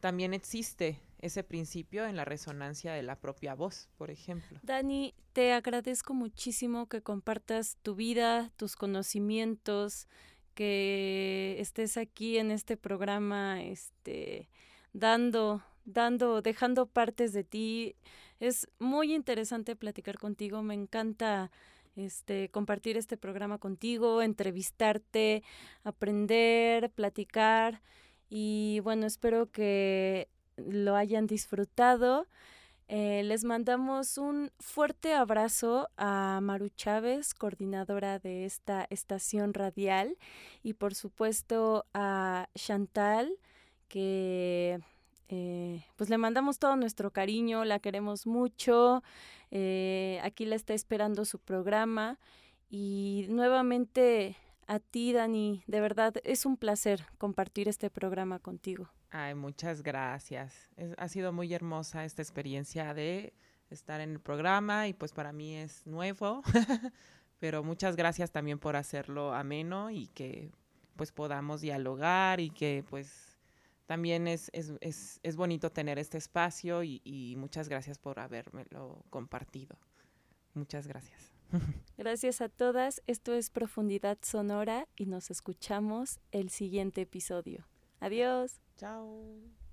[0.00, 4.58] También existe ese principio en la resonancia de la propia voz, por ejemplo.
[4.62, 10.08] Dani, te agradezco muchísimo que compartas tu vida, tus conocimientos,
[10.54, 14.48] que estés aquí en este programa, este,
[14.92, 17.96] dando, dando, dejando partes de ti.
[18.40, 21.50] Es muy interesante platicar contigo, me encanta
[21.96, 25.42] este, compartir este programa contigo, entrevistarte,
[25.84, 27.80] aprender, platicar
[28.28, 32.26] y bueno, espero que lo hayan disfrutado.
[32.88, 40.16] Eh, les mandamos un fuerte abrazo a Maru Chávez, coordinadora de esta estación radial,
[40.62, 43.32] y por supuesto a Chantal,
[43.88, 44.80] que
[45.28, 49.02] eh, pues le mandamos todo nuestro cariño, la queremos mucho,
[49.50, 52.18] eh, aquí la está esperando su programa
[52.68, 58.88] y nuevamente a ti, Dani, de verdad es un placer compartir este programa contigo.
[59.10, 60.70] Ay, muchas gracias.
[60.96, 63.32] ha sido muy hermosa esta experiencia de
[63.70, 66.42] estar en el programa y pues para mí es nuevo,
[67.38, 70.50] pero muchas gracias también por hacerlo ameno y que
[70.96, 73.25] pues podamos dialogar y que pues
[73.86, 79.04] también es, es, es, es bonito tener este espacio y, y muchas gracias por habérmelo
[79.10, 79.78] compartido.
[80.54, 81.32] Muchas gracias.
[81.96, 83.02] Gracias a todas.
[83.06, 87.68] Esto es Profundidad Sonora y nos escuchamos el siguiente episodio.
[88.00, 88.60] Adiós.
[88.76, 89.65] Chao.